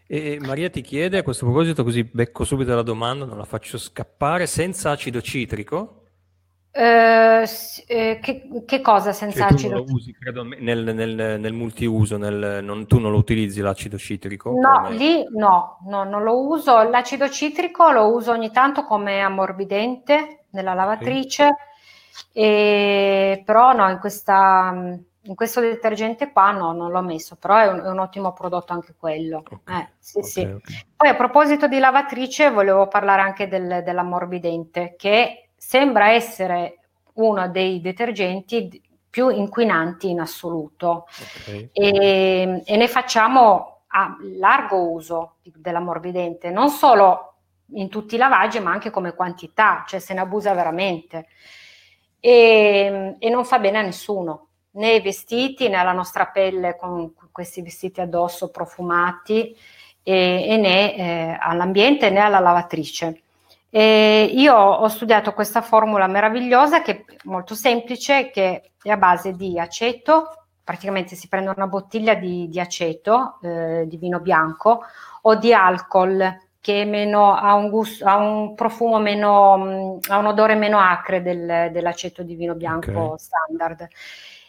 [0.07, 3.79] E Maria ti chiede a questo proposito, così becco subito la domanda, non la faccio
[3.79, 6.03] scappare, senza acido citrico?
[6.71, 7.49] Eh,
[7.87, 9.91] eh, che, che, cosa senza cioè, acido citrico?
[9.91, 14.51] Lo usi, credo, nel, nel, nel multiuso, nel, non, tu non lo utilizzi l'acido citrico?
[14.51, 14.97] No, come...
[14.97, 16.83] lì no, no, non lo uso.
[16.83, 21.55] L'acido citrico lo uso ogni tanto come ammorbidente nella lavatrice, okay.
[22.33, 27.67] e, però no, in questa in questo detergente qua no, non l'ho messo, però è
[27.67, 29.43] un, è un ottimo prodotto anche quello.
[29.49, 29.81] Okay.
[29.81, 30.41] Eh, sì, okay, sì.
[30.41, 30.87] Okay.
[30.97, 36.79] Poi a proposito di lavatrice volevo parlare anche del, dell'ammorbidente che sembra essere
[37.15, 41.07] uno dei detergenti più inquinanti in assoluto
[41.47, 41.71] e,
[42.65, 47.35] e, ne facciamo a largo uso dell'ammorbidente, non solo
[47.75, 51.29] in tutti i lavaggi ma anche come quantità, cioè se ne abusa veramente
[52.19, 57.13] e, e non fa bene a nessuno né i vestiti né alla nostra pelle con
[57.31, 59.57] questi vestiti addosso profumati
[60.03, 63.21] e, e né eh, all'ambiente né alla lavatrice.
[63.71, 69.33] E io ho studiato questa formula meravigliosa che è molto semplice, che è a base
[69.33, 74.83] di aceto, praticamente si prende una bottiglia di, di aceto, eh, di vino bianco,
[75.23, 80.55] o di alcol che meno, ha, un gusto, ha un profumo meno, ha un odore
[80.55, 83.19] meno acre del, dell'aceto di vino bianco okay.
[83.19, 83.89] standard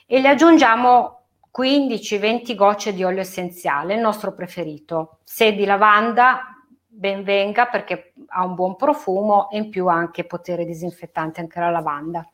[0.05, 1.21] e le aggiungiamo
[1.57, 5.19] 15-20 gocce di olio essenziale, il nostro preferito.
[5.23, 10.25] Se di lavanda, ben venga perché ha un buon profumo e in più ha anche
[10.25, 12.29] potere disinfettante anche la lavanda.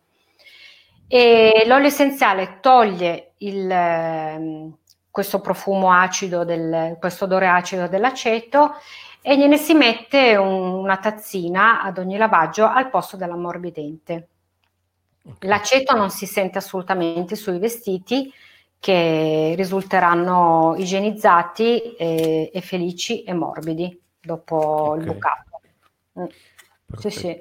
[1.07, 4.77] E l'olio essenziale toglie il, ehm,
[5.09, 8.75] questo profumo acido, del, questo odore acido dell'aceto
[9.21, 14.29] e gliene si mette un, una tazzina ad ogni lavaggio al posto dell'ammorbidente.
[15.23, 15.49] Okay.
[15.49, 18.31] L'aceto non si sente assolutamente sui vestiti
[18.79, 24.99] che risulteranno igienizzati e, e felici e morbidi dopo okay.
[24.99, 25.61] il bucato.
[26.19, 26.25] Mm.
[26.97, 27.37] Sì, sì.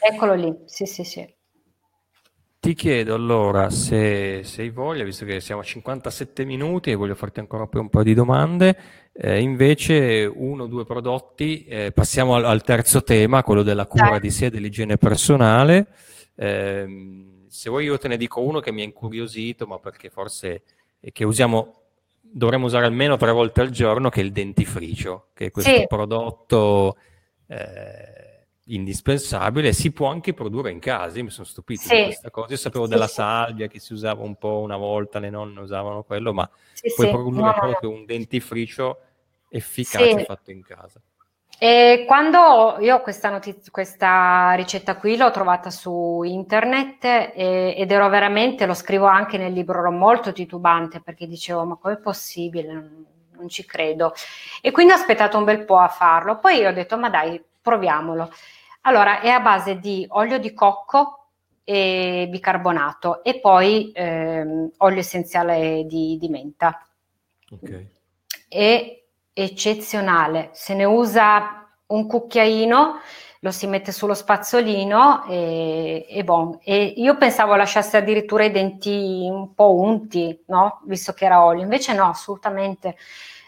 [0.00, 1.36] Eccolo lì, sì, sì, sì.
[2.60, 7.14] Ti chiedo allora se, se hai voglia, visto che siamo a 57 minuti e voglio
[7.14, 8.76] farti ancora poi un po' di domande,
[9.12, 14.10] eh, invece uno o due prodotti, eh, passiamo al, al, terzo tema, quello della cura
[14.10, 14.20] Dai.
[14.20, 15.86] di sé e dell'igiene personale.
[16.40, 20.62] Eh, se vuoi io te ne dico uno che mi ha incuriosito, ma perché forse
[21.12, 21.82] che usiamo,
[22.20, 25.86] dovremmo usare almeno tre volte al giorno, che è il dentifricio, che è questo sì.
[25.88, 26.96] prodotto
[27.48, 31.96] eh, indispensabile, si può anche produrre in casa, io mi sono stupito sì.
[31.96, 35.18] di questa cosa, io sapevo sì, della salvia che si usava un po' una volta,
[35.18, 36.48] le nonne usavano quello, ma
[36.94, 37.54] puoi produrre no.
[37.58, 39.00] proprio un dentifricio
[39.48, 41.00] efficace fatto in casa.
[41.60, 48.08] E quando io questa, notizia, questa ricetta qui l'ho trovata su internet e, ed ero
[48.08, 53.06] veramente, lo scrivo anche nel libro, ero molto titubante perché dicevo ma com'è possibile, non,
[53.32, 54.14] non ci credo.
[54.60, 58.30] E quindi ho aspettato un bel po' a farlo, poi ho detto ma dai, proviamolo.
[58.82, 61.26] Allora è a base di olio di cocco
[61.64, 66.86] e bicarbonato e poi ehm, olio essenziale di, di menta.
[67.50, 67.86] Ok.
[68.48, 69.07] E
[69.38, 70.50] eccezionale.
[70.52, 73.00] Se ne usa un cucchiaino,
[73.40, 76.58] lo si mette sullo spazzolino e, e, bon.
[76.62, 80.80] e io pensavo lasciasse addirittura i denti un po' unti, no?
[80.86, 81.62] Visto che era olio.
[81.62, 82.96] Invece no, assolutamente.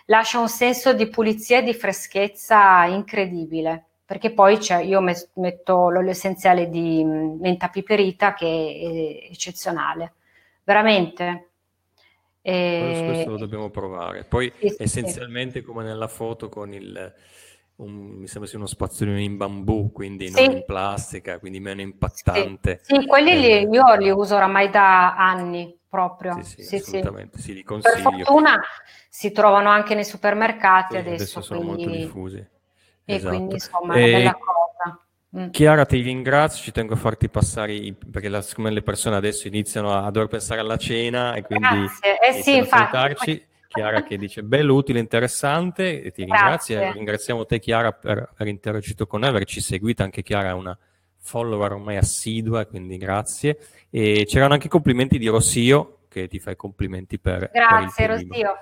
[0.07, 3.87] Lascia un senso di pulizia e di freschezza incredibile.
[4.05, 10.15] Perché poi io metto l'olio essenziale di menta piperita che è eccezionale.
[10.65, 11.50] Veramente
[12.43, 13.03] e...
[13.07, 14.25] Questo lo dobbiamo provare.
[14.25, 15.65] Poi sì, essenzialmente sì.
[15.65, 17.15] come nella foto con il,
[17.77, 20.45] un, mi sembra sia uno spazzolino in bambù, quindi sì.
[20.45, 22.81] non in plastica, quindi meno impattante.
[22.83, 26.41] Sì, quelli eh, li, io li uso oramai da anni proprio.
[26.43, 27.55] Sì, sì, assolutamente, sì.
[27.55, 27.95] li consiglio.
[27.95, 28.61] Per fortuna
[29.09, 31.15] si trovano anche nei supermercati adesso.
[31.15, 31.85] Adesso sono quindi...
[31.85, 32.47] molto diffusi.
[33.05, 33.35] E esatto.
[33.35, 34.60] quindi insomma è una bella cosa.
[35.37, 35.51] Mm.
[35.51, 39.47] Chiara, ti ringrazio, ci tengo a farti passare, i, perché la, siccome le persone adesso
[39.47, 42.19] iniziano a dover pensare alla cena e quindi Grazie.
[42.19, 46.91] Eh sì, infatti, Chiara che dice bello, utile, interessante, e ti ringrazio.
[46.93, 50.77] Ringraziamo te Chiara per aver interagito con noi, averci seguito, anche Chiara è una
[51.21, 53.59] follower ormai assidua, quindi grazie.
[53.89, 57.51] E c'erano anche complimenti di Rossio, che ti fai complimenti per...
[57.53, 58.55] Grazie per Rossio.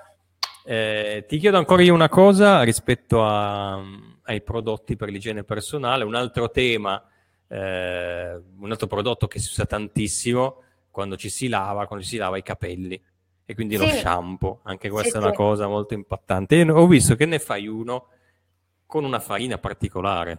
[0.63, 3.81] Eh, ti chiedo ancora io una cosa rispetto a,
[4.29, 7.03] ai prodotti per l'igiene personale, un altro tema,
[7.47, 10.61] eh, un altro prodotto che si usa tantissimo
[10.91, 13.01] quando ci si lava, quando ci si lava i capelli
[13.43, 13.81] e quindi sì.
[13.81, 15.35] lo shampoo, anche questa sì, è una sì.
[15.35, 16.55] cosa molto impattante.
[16.55, 18.09] Io ho visto che ne fai uno
[18.85, 20.37] con una farina particolare,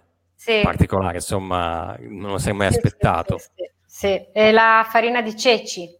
[0.62, 3.40] particolare, insomma, non lo sei mai aspettato.
[3.84, 5.98] Sì, è la farina di ceci,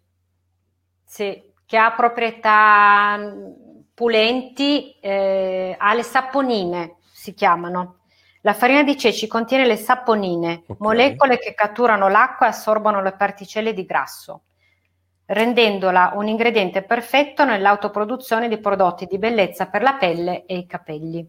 [1.13, 3.19] che ha proprietà
[3.93, 7.99] pulenti, eh, ha le saponine, si chiamano.
[8.41, 10.77] La farina di ceci contiene le saponine, okay.
[10.79, 14.45] molecole che catturano l'acqua e assorbono le particelle di grasso
[15.31, 21.25] rendendola un ingrediente perfetto nell'autoproduzione di prodotti di bellezza per la pelle e i capelli.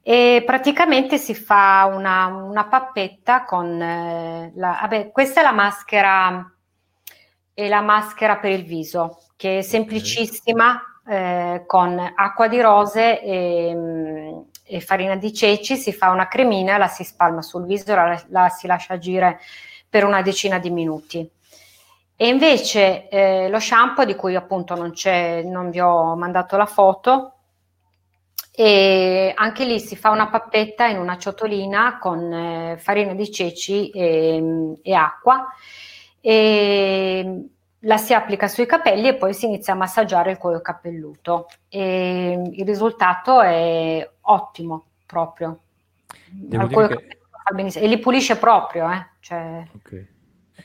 [0.00, 6.48] E praticamente si fa una, una pappetta con eh, la, vabbè, questa è la maschera
[7.52, 14.44] è la maschera per il viso che è semplicissima eh, con acqua di rose e,
[14.64, 18.48] e, farina di ceci si fa una cremina la si spalma sul viso la, la
[18.48, 19.38] si lascia agire
[19.88, 21.30] per una decina di minuti.
[22.16, 26.66] E invece eh, lo shampoo di cui appunto non, c'è, non vi ho mandato la
[26.66, 27.34] foto,
[28.56, 33.90] e anche lì si fa una pappetta in una ciotolina con eh, farina di ceci
[33.90, 35.48] e, e, acqua.
[36.20, 37.48] E
[37.84, 42.50] la si applica sui capelli e poi si inizia a massaggiare il cuoio capelluto e
[42.52, 45.60] il risultato è ottimo proprio.
[46.48, 47.78] Che...
[47.78, 49.06] E li pulisce proprio, eh?
[49.20, 49.66] cioè...
[49.74, 50.08] okay.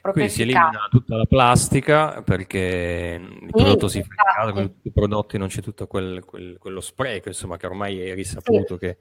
[0.02, 4.92] Quindi si elimina tutta la plastica perché il sì, prodotto si fa con tutti i
[4.92, 8.80] prodotti non c'è tutto quel, quel, quello spreco, insomma, che ormai è risaputo sì.
[8.80, 8.98] che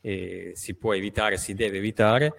[0.00, 2.32] eh, si può evitare, si deve evitare.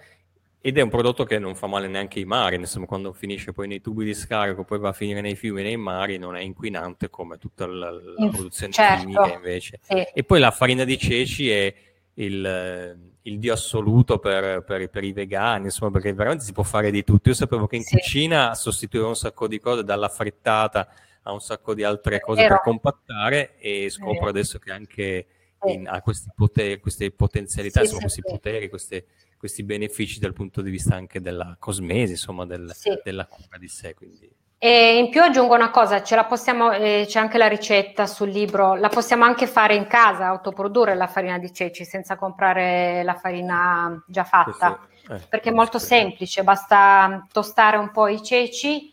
[0.64, 3.66] Ed è un prodotto che non fa male neanche ai mari, insomma, quando finisce poi
[3.66, 7.10] nei tubi di scarico, poi va a finire nei fiumi nei mari, non è inquinante
[7.10, 9.00] come tutta la, la produzione certo.
[9.00, 9.80] chimica invece.
[9.82, 10.06] Sì.
[10.14, 11.74] E poi la farina di ceci è
[12.14, 16.90] il il dio assoluto per, per, per, i vegani, insomma, perché veramente si può fare
[16.90, 17.28] di tutto.
[17.28, 17.96] Io sapevo che in sì.
[17.96, 20.88] cucina sostituiva un sacco di cose, dalla frittata
[21.22, 25.26] a un sacco di altre cose per compattare e scopro adesso che anche
[25.66, 29.06] in, ha questi poteri, queste potenzialità, sì, insomma, questi poteri, queste,
[29.42, 32.72] questi benefici dal punto di vista anche della cosmesi, insomma, del,
[33.02, 33.92] della cura di sé.
[33.92, 34.30] Quindi.
[34.56, 38.28] E in più aggiungo una cosa, ce la possiamo, eh, c'è anche la ricetta sul
[38.28, 43.14] libro, la possiamo anche fare in casa, autoprodurre la farina di ceci senza comprare la
[43.14, 48.91] farina già fatta, sì, eh, perché è molto semplice, basta tostare un po' i ceci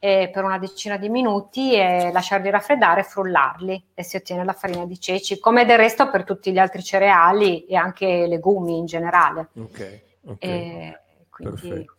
[0.00, 4.54] eh, per una decina di minuti e lasciarli raffreddare e frullarli e si ottiene la
[4.54, 8.86] farina di ceci, come del resto per tutti gli altri cereali e anche legumi in
[8.86, 9.50] generale.
[9.56, 10.38] Ok, ok.
[10.38, 10.96] Quindi,
[11.50, 11.94] Perfetto.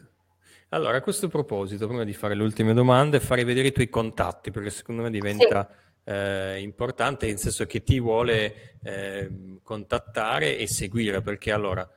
[0.70, 4.52] Allora, a questo proposito, prima di fare le ultime domande, farei vedere i tuoi contatti,
[4.52, 6.12] perché secondo me diventa sì.
[6.12, 11.88] eh, importante, nel senso che ti vuole eh, contattare e seguire, perché allora,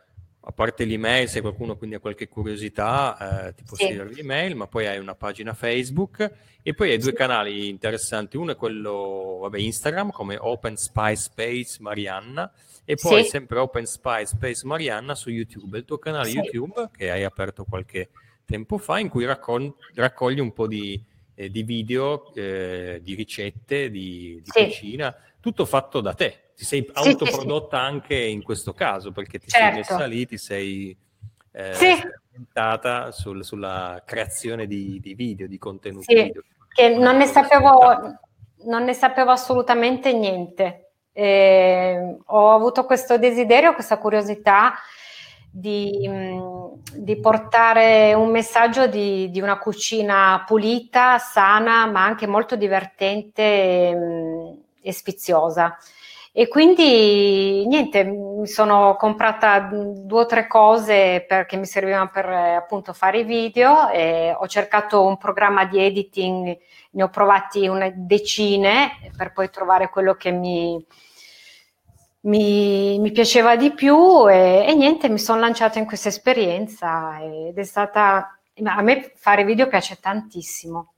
[0.46, 3.84] a parte l'email, se qualcuno quindi ha qualche curiosità, eh, ti può sì.
[3.84, 6.30] scrivere l'email, ma poi hai una pagina Facebook
[6.62, 7.16] e poi hai due sì.
[7.16, 8.36] canali interessanti.
[8.36, 12.52] Uno è quello, vabbè, Instagram, come Open Spy Space Marianna,
[12.84, 13.30] e poi sì.
[13.30, 18.10] sempre Open Spy Space Marianna su YouTube, il tuo canale YouTube che hai aperto qualche
[18.44, 21.02] tempo fa in cui raccogli, raccogli un po' di,
[21.34, 24.64] eh, di video, eh, di ricette, di, di sì.
[24.64, 26.52] cucina, tutto fatto da te.
[26.56, 29.66] Ti sei sì, autoprodotta sì, anche in questo caso perché ti certo.
[29.66, 30.96] sei messa lì, ti sei
[31.52, 36.42] eh, sperimentata sul, sulla creazione di, di, video, di contenuti video.
[36.68, 38.18] Che non ne, sapevo,
[38.64, 40.80] non ne sapevo assolutamente niente.
[41.12, 44.74] Eh, ho avuto questo desiderio, questa curiosità
[45.56, 46.10] di,
[46.92, 54.52] di portare un messaggio di, di, una cucina pulita, sana, ma anche molto divertente
[54.82, 55.78] e, sfiziosa.
[56.32, 62.92] E quindi niente, mi sono comprata due o tre cose perché mi servivano per appunto
[62.92, 63.72] fare i video
[64.36, 66.58] ho cercato un programma di editing,
[66.90, 70.84] ne ho provati una decine per poi trovare quello che mi,
[72.24, 77.56] mi, mi piaceva di più e, e niente, mi sono lanciata in questa esperienza ed
[77.56, 80.94] è stata, a me fare video piace tantissimo,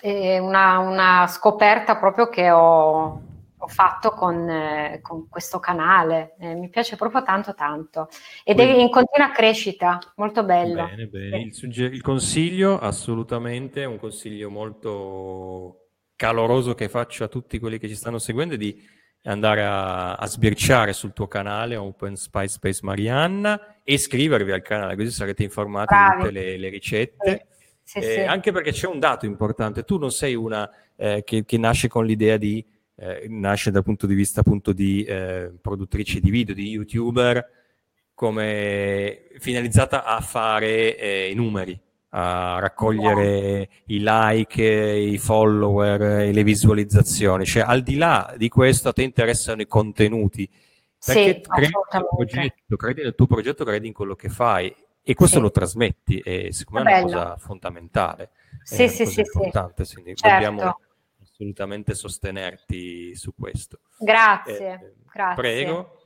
[0.00, 3.22] è una, una scoperta proprio che ho,
[3.56, 8.08] ho fatto con, eh, con, questo canale, eh, mi piace proprio tanto tanto
[8.44, 10.84] ed Quindi, è in continua crescita, molto bello.
[10.84, 11.40] Bene, bene.
[11.40, 15.78] Il, sugger- il consiglio assolutamente, un consiglio molto
[16.16, 18.93] caloroso che faccio a tutti quelli che ci stanno seguendo è di
[19.24, 24.96] andare a, a sbirciare sul tuo canale Open Spice Space Marianna e iscrivervi al canale,
[24.96, 26.10] così sarete informati Bravi.
[26.10, 27.46] di tutte le, le ricette.
[27.82, 28.20] Sì, eh, sì.
[28.20, 32.06] Anche perché c'è un dato importante, tu non sei una eh, che, che, nasce con
[32.06, 32.64] l'idea di,
[32.96, 37.46] eh, nasce dal punto di vista appunto di eh, produttrice di video, di youtuber,
[38.14, 41.78] come finalizzata a fare eh, i numeri,
[42.16, 47.44] a raccogliere i like, i follower, le visualizzazioni.
[47.44, 50.48] Cioè, al di là di questo, a te interessano i contenuti.
[51.04, 55.14] Perché sì, credi, nel progetto, credi nel tuo progetto, credi in quello che fai e
[55.14, 55.42] questo sì.
[55.42, 58.30] lo trasmetti e secondo me è una cosa fondamentale.
[58.62, 59.94] Sì, sì, sì, importante, sì.
[59.94, 60.34] Quindi certo.
[60.34, 60.78] dobbiamo
[61.20, 63.80] assolutamente sostenerti su questo.
[63.98, 65.42] Grazie, eh, grazie.
[65.42, 65.98] Prego.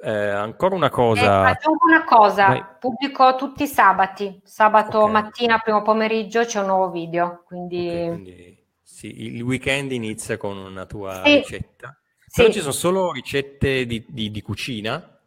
[0.00, 1.50] Eh, ancora una cosa.
[1.50, 2.64] Eh, una cosa, Vai.
[2.78, 5.12] pubblico tutti i sabati, sabato okay.
[5.12, 7.88] mattina, primo pomeriggio c'è un nuo video, quindi...
[7.88, 11.36] Okay, quindi sì, il weekend inizia con una tua sì.
[11.36, 11.96] ricetta.
[12.34, 12.54] Però sì.
[12.54, 15.18] ci sono solo ricette di, di, di cucina?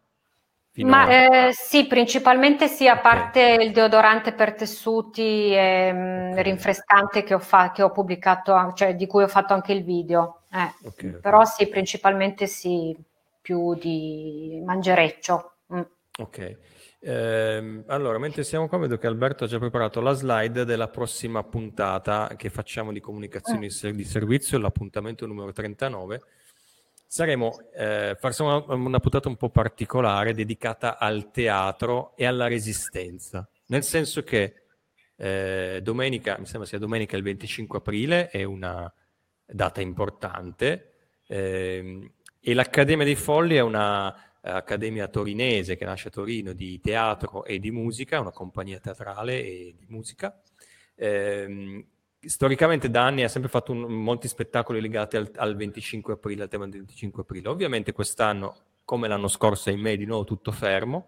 [0.73, 3.65] Ma eh, sì, principalmente sì, a parte okay.
[3.65, 6.43] il deodorante per tessuti e mm, okay.
[6.43, 10.43] rinfrescante che ho, fa- che ho, pubblicato, cioè di cui ho fatto anche il video.
[10.53, 11.19] Eh.
[11.21, 12.95] Però sì, principalmente sì,
[13.41, 15.53] più di mangereccio.
[15.73, 15.81] Mm.
[16.19, 16.57] Ok.
[17.03, 21.43] Eh, allora, mentre siamo qua, vedo che Alberto ha già preparato la slide della prossima
[21.43, 23.91] puntata che facciamo di comunicazioni mm.
[23.91, 26.21] di servizio, l'appuntamento numero 39
[27.11, 33.45] saremo eh, faremo una, una, puntata un po' particolare dedicata al teatro e alla resistenza,
[33.65, 34.61] nel senso che
[35.17, 38.91] eh, domenica, mi sembra sia domenica il 25 aprile, è una
[39.45, 40.93] data importante
[41.27, 42.11] eh,
[42.41, 47.59] e l'Accademia dei Folli è una accademia torinese che nasce a Torino di teatro e
[47.59, 50.41] di musica, una compagnia teatrale e di musica.
[50.95, 51.85] Eh,
[52.19, 56.49] storicamente da anni ha sempre fatto un, molti spettacoli legati al, al, 25 aprile, al
[56.49, 57.49] tema del 25 aprile.
[57.49, 61.07] Ovviamente quest'anno, come l'anno scorso, è in me di nuovo tutto fermo,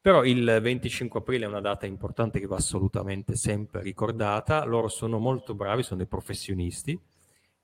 [0.00, 4.64] però il 25 aprile è una data importante che va assolutamente sempre ricordata.
[4.64, 6.98] Loro sono molto bravi, sono dei professionisti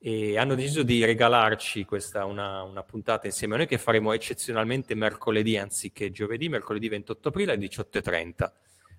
[0.07, 4.95] e hanno deciso di regalarci questa una, una puntata insieme a noi che faremo eccezionalmente
[4.95, 8.53] mercoledì anziché giovedì, mercoledì 28 aprile alle 18.30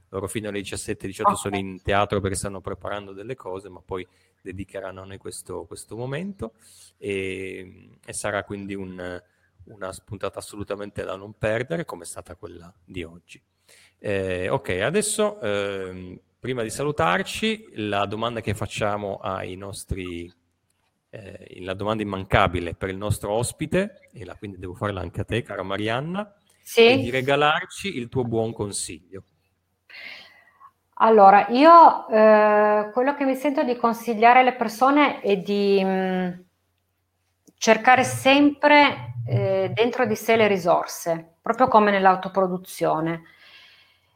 [0.10, 1.36] loro fino alle 17-18 okay.
[1.36, 4.08] sono in teatro perché stanno preparando delle cose, ma poi
[4.42, 6.54] dedicheranno a noi questo, questo momento
[6.98, 9.22] e, e, sarà quindi un,
[9.66, 13.40] una spuntata assolutamente da non perdere, come è stata quella di oggi.
[14.00, 20.34] Eh, ok, adesso eh, prima di salutarci, la domanda che facciamo ai nostri
[21.16, 25.24] eh, la domanda immancabile per il nostro ospite, e la, quindi devo farla anche a
[25.24, 26.86] te, cara Marianna, sì.
[26.86, 29.24] è di regalarci il tuo buon consiglio.
[31.00, 36.30] Allora, io eh, quello che mi sento di consigliare alle persone è di mh, mm,
[37.58, 43.24] cercare sempre eh, dentro di sé le risorse, proprio come nell'autoproduzione.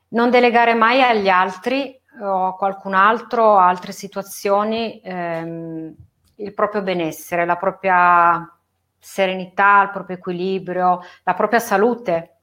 [0.10, 5.96] Non delegare mai agli altri o a qualcun altro, a altre situazioni, ehm,
[6.40, 8.58] il proprio benessere, la propria
[8.98, 12.36] serenità, il proprio equilibrio, la propria salute.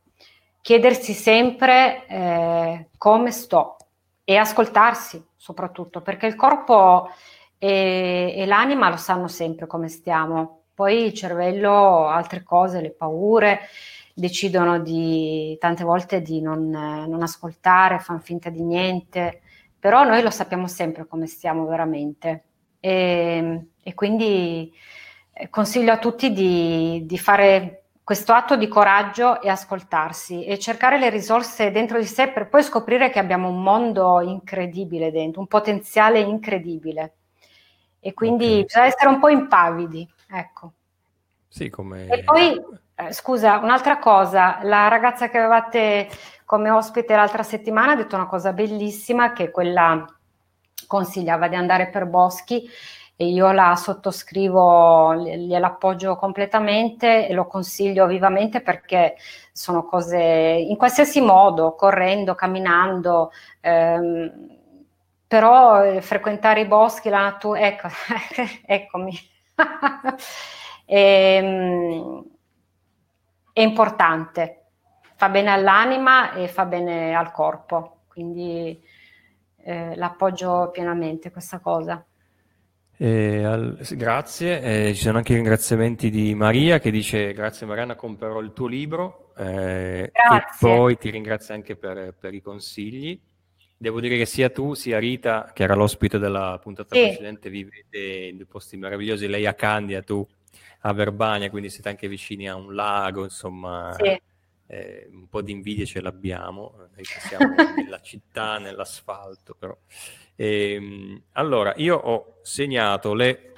[0.60, 3.76] Chiedersi sempre eh, come sto
[4.24, 7.08] e ascoltarsi soprattutto, perché il corpo
[7.58, 13.60] e, e, l'anima lo sanno sempre come stiamo, poi il cervello altre cose, le paure,
[14.12, 19.42] decidono di tante volte di non, non ascoltare, fanno finta di niente,
[19.78, 22.44] però noi lo sappiamo sempre come stiamo veramente
[22.80, 24.74] e, e quindi
[25.32, 30.98] eh, consiglio a tutti di, di fare questo atto di coraggio e ascoltarsi e cercare
[30.98, 35.46] le risorse dentro di sé per poi scoprire che abbiamo un mondo incredibile dentro, un
[35.46, 37.14] potenziale incredibile.
[38.00, 38.64] E quindi okay.
[38.64, 40.72] bisogna essere un po' impavidi, ecco.
[41.46, 42.08] Sì, come...
[42.08, 42.60] E poi,
[42.96, 46.08] eh, scusa, un'altra cosa, la ragazza che avevate
[46.44, 50.04] come ospite l'altra settimana ha detto una cosa bellissima, che quella
[50.88, 52.68] consigliava di andare per boschi
[53.18, 59.16] e io la sottoscrivo, gliela appoggio completamente e lo consiglio vivamente perché
[59.52, 63.30] sono cose in qualsiasi modo, correndo, camminando,
[63.60, 64.58] ehm,
[65.26, 67.88] però eh, frequentare i boschi, la natura, ecco,
[68.66, 69.18] eccomi,
[70.84, 72.24] e, ehm,
[73.52, 74.64] è importante,
[75.16, 78.78] fa bene all'anima e fa bene al corpo, quindi
[79.62, 82.04] eh, l'appoggio pienamente questa cosa.
[82.98, 87.94] Eh, al, grazie, eh, ci sono anche i ringraziamenti di Maria che dice grazie Mariana,
[87.94, 90.12] comprerò il tuo libro eh, e
[90.58, 93.20] poi ti ringrazio anche per, per i consigli
[93.78, 97.02] Devo dire che sia tu sia Rita, che era l'ospite della puntata sì.
[97.02, 100.26] precedente, vivete in posti meravigliosi, lei a Candia, tu
[100.80, 104.18] a Verbania, quindi siete anche vicini a un lago, insomma, sì.
[104.68, 109.76] eh, un po' di invidia ce l'abbiamo, noi siamo nella città, nell'asfalto, però.
[110.36, 113.54] E, ehm, allora, io ho segnato le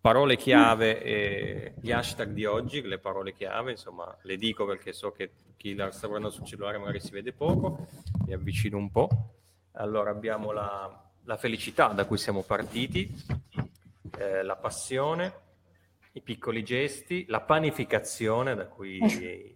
[0.00, 5.30] parole chiave gli hashtag di oggi, le parole chiave, insomma, le dico perché so che
[5.56, 7.86] chi la sta guardando sul cellulare magari si vede poco,
[8.26, 9.08] mi avvicino un po'.
[9.74, 13.14] Allora abbiamo la, la felicità da cui siamo partiti,
[14.18, 15.40] eh, la passione,
[16.14, 18.98] i piccoli gesti, la panificazione da cui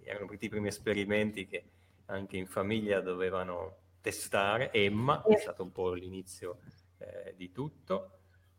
[0.04, 1.64] erano partiti i primi esperimenti che
[2.06, 6.58] anche in famiglia dovevano testare, Emma, è stato un po' l'inizio
[6.98, 8.16] eh, di tutto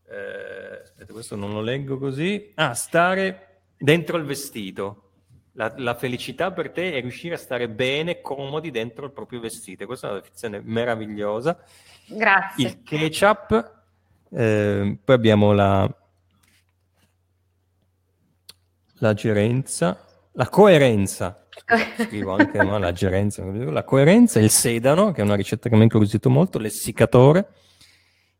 [0.09, 2.51] eh, aspetta, questo non lo leggo così.
[2.55, 5.03] Ah, stare dentro il vestito.
[5.53, 9.85] La, la, felicità per te è riuscire a stare bene, comodi dentro il proprio vestito.
[9.85, 11.59] Questa è una definizione meravigliosa.
[12.07, 12.67] Grazie.
[12.67, 13.73] Il ketchup,
[14.29, 15.93] eh, poi abbiamo la,
[18.99, 20.05] la gerenza,
[20.37, 21.45] la coerenza.
[21.99, 25.81] Scrivo anche no, la gerenza, la coerenza, il sedano, che è una ricetta che mi
[25.81, 27.49] ha incuriosito molto, l'essiccatore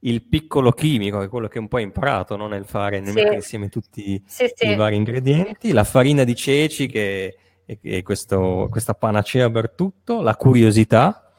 [0.02, 2.48] il piccolo chimico, che è quello che un po' hai imparato no?
[2.48, 3.16] nel fare, nel sì.
[3.16, 4.68] mettere insieme tutti sì, sì.
[4.68, 10.22] i vari ingredienti, la farina di ceci che è, è questo, questa panacea per tutto,
[10.22, 11.34] la curiosità,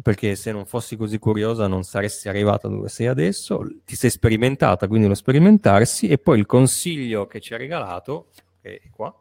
[0.00, 4.86] perché se non fossi così curiosa non saresti arrivata dove sei adesso, ti sei sperimentata,
[4.86, 8.28] quindi lo sperimentarsi, e poi il consiglio che ci ha regalato,
[8.62, 9.12] che è qua,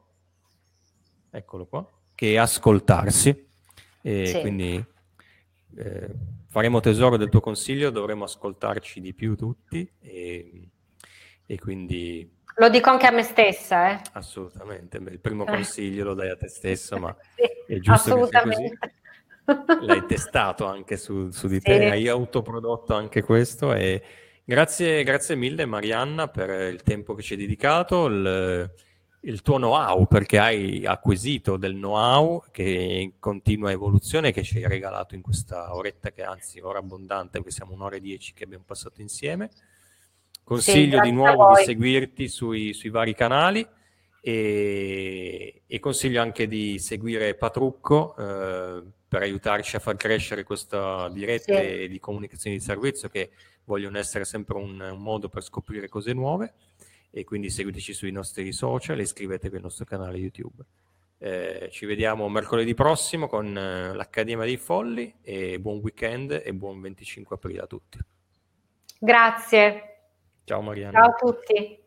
[1.31, 3.47] eccolo qua, che ascoltarsi,
[4.01, 4.85] e quindi...
[5.77, 10.69] Eh, faremo tesoro del tuo consiglio, dovremo ascoltarci di più tutti e,
[11.45, 12.37] e quindi...
[12.55, 14.01] Lo dico anche a me stessa, eh?
[14.13, 18.93] Assolutamente, Beh, il primo consiglio lo dai a te stesso, ma sì, è giusto assolutamente.
[19.81, 21.61] L'hai testato anche su, su di sì.
[21.61, 24.01] te, hai autoprodotto anche questo e
[24.43, 28.71] grazie, grazie mille Marianna per il tempo che ci hai dedicato, il,
[29.21, 34.57] il tuo know-how, perché hai acquisito del know-how che è in continua evoluzione che ci
[34.57, 38.45] hai regalato in questa oretta che anzi ora abbondante, perché siamo un'ora e dieci che
[38.45, 39.49] abbiamo passato insieme.
[40.43, 43.67] Consiglio sì, di nuovo di seguirti sui, sui vari canali
[44.21, 51.59] e, e, consiglio anche di seguire Patrucco eh, per aiutarci a far crescere questa diretta
[51.59, 51.87] sì.
[51.87, 53.29] di comunicazione di servizio che
[53.65, 56.53] vogliono essere sempre un, un modo per scoprire cose nuove
[57.11, 60.63] e quindi seguiteci sui nostri social e iscrivetevi al nostro canale YouTube.
[61.17, 66.79] Eh, ci vediamo mercoledì prossimo con eh, l'Accademia dei Folli e buon weekend e buon
[66.79, 67.99] 25 aprile a tutti.
[68.99, 69.83] Grazie.
[70.45, 70.91] Ciao Mariana.
[70.99, 71.78] Ciao a tutti.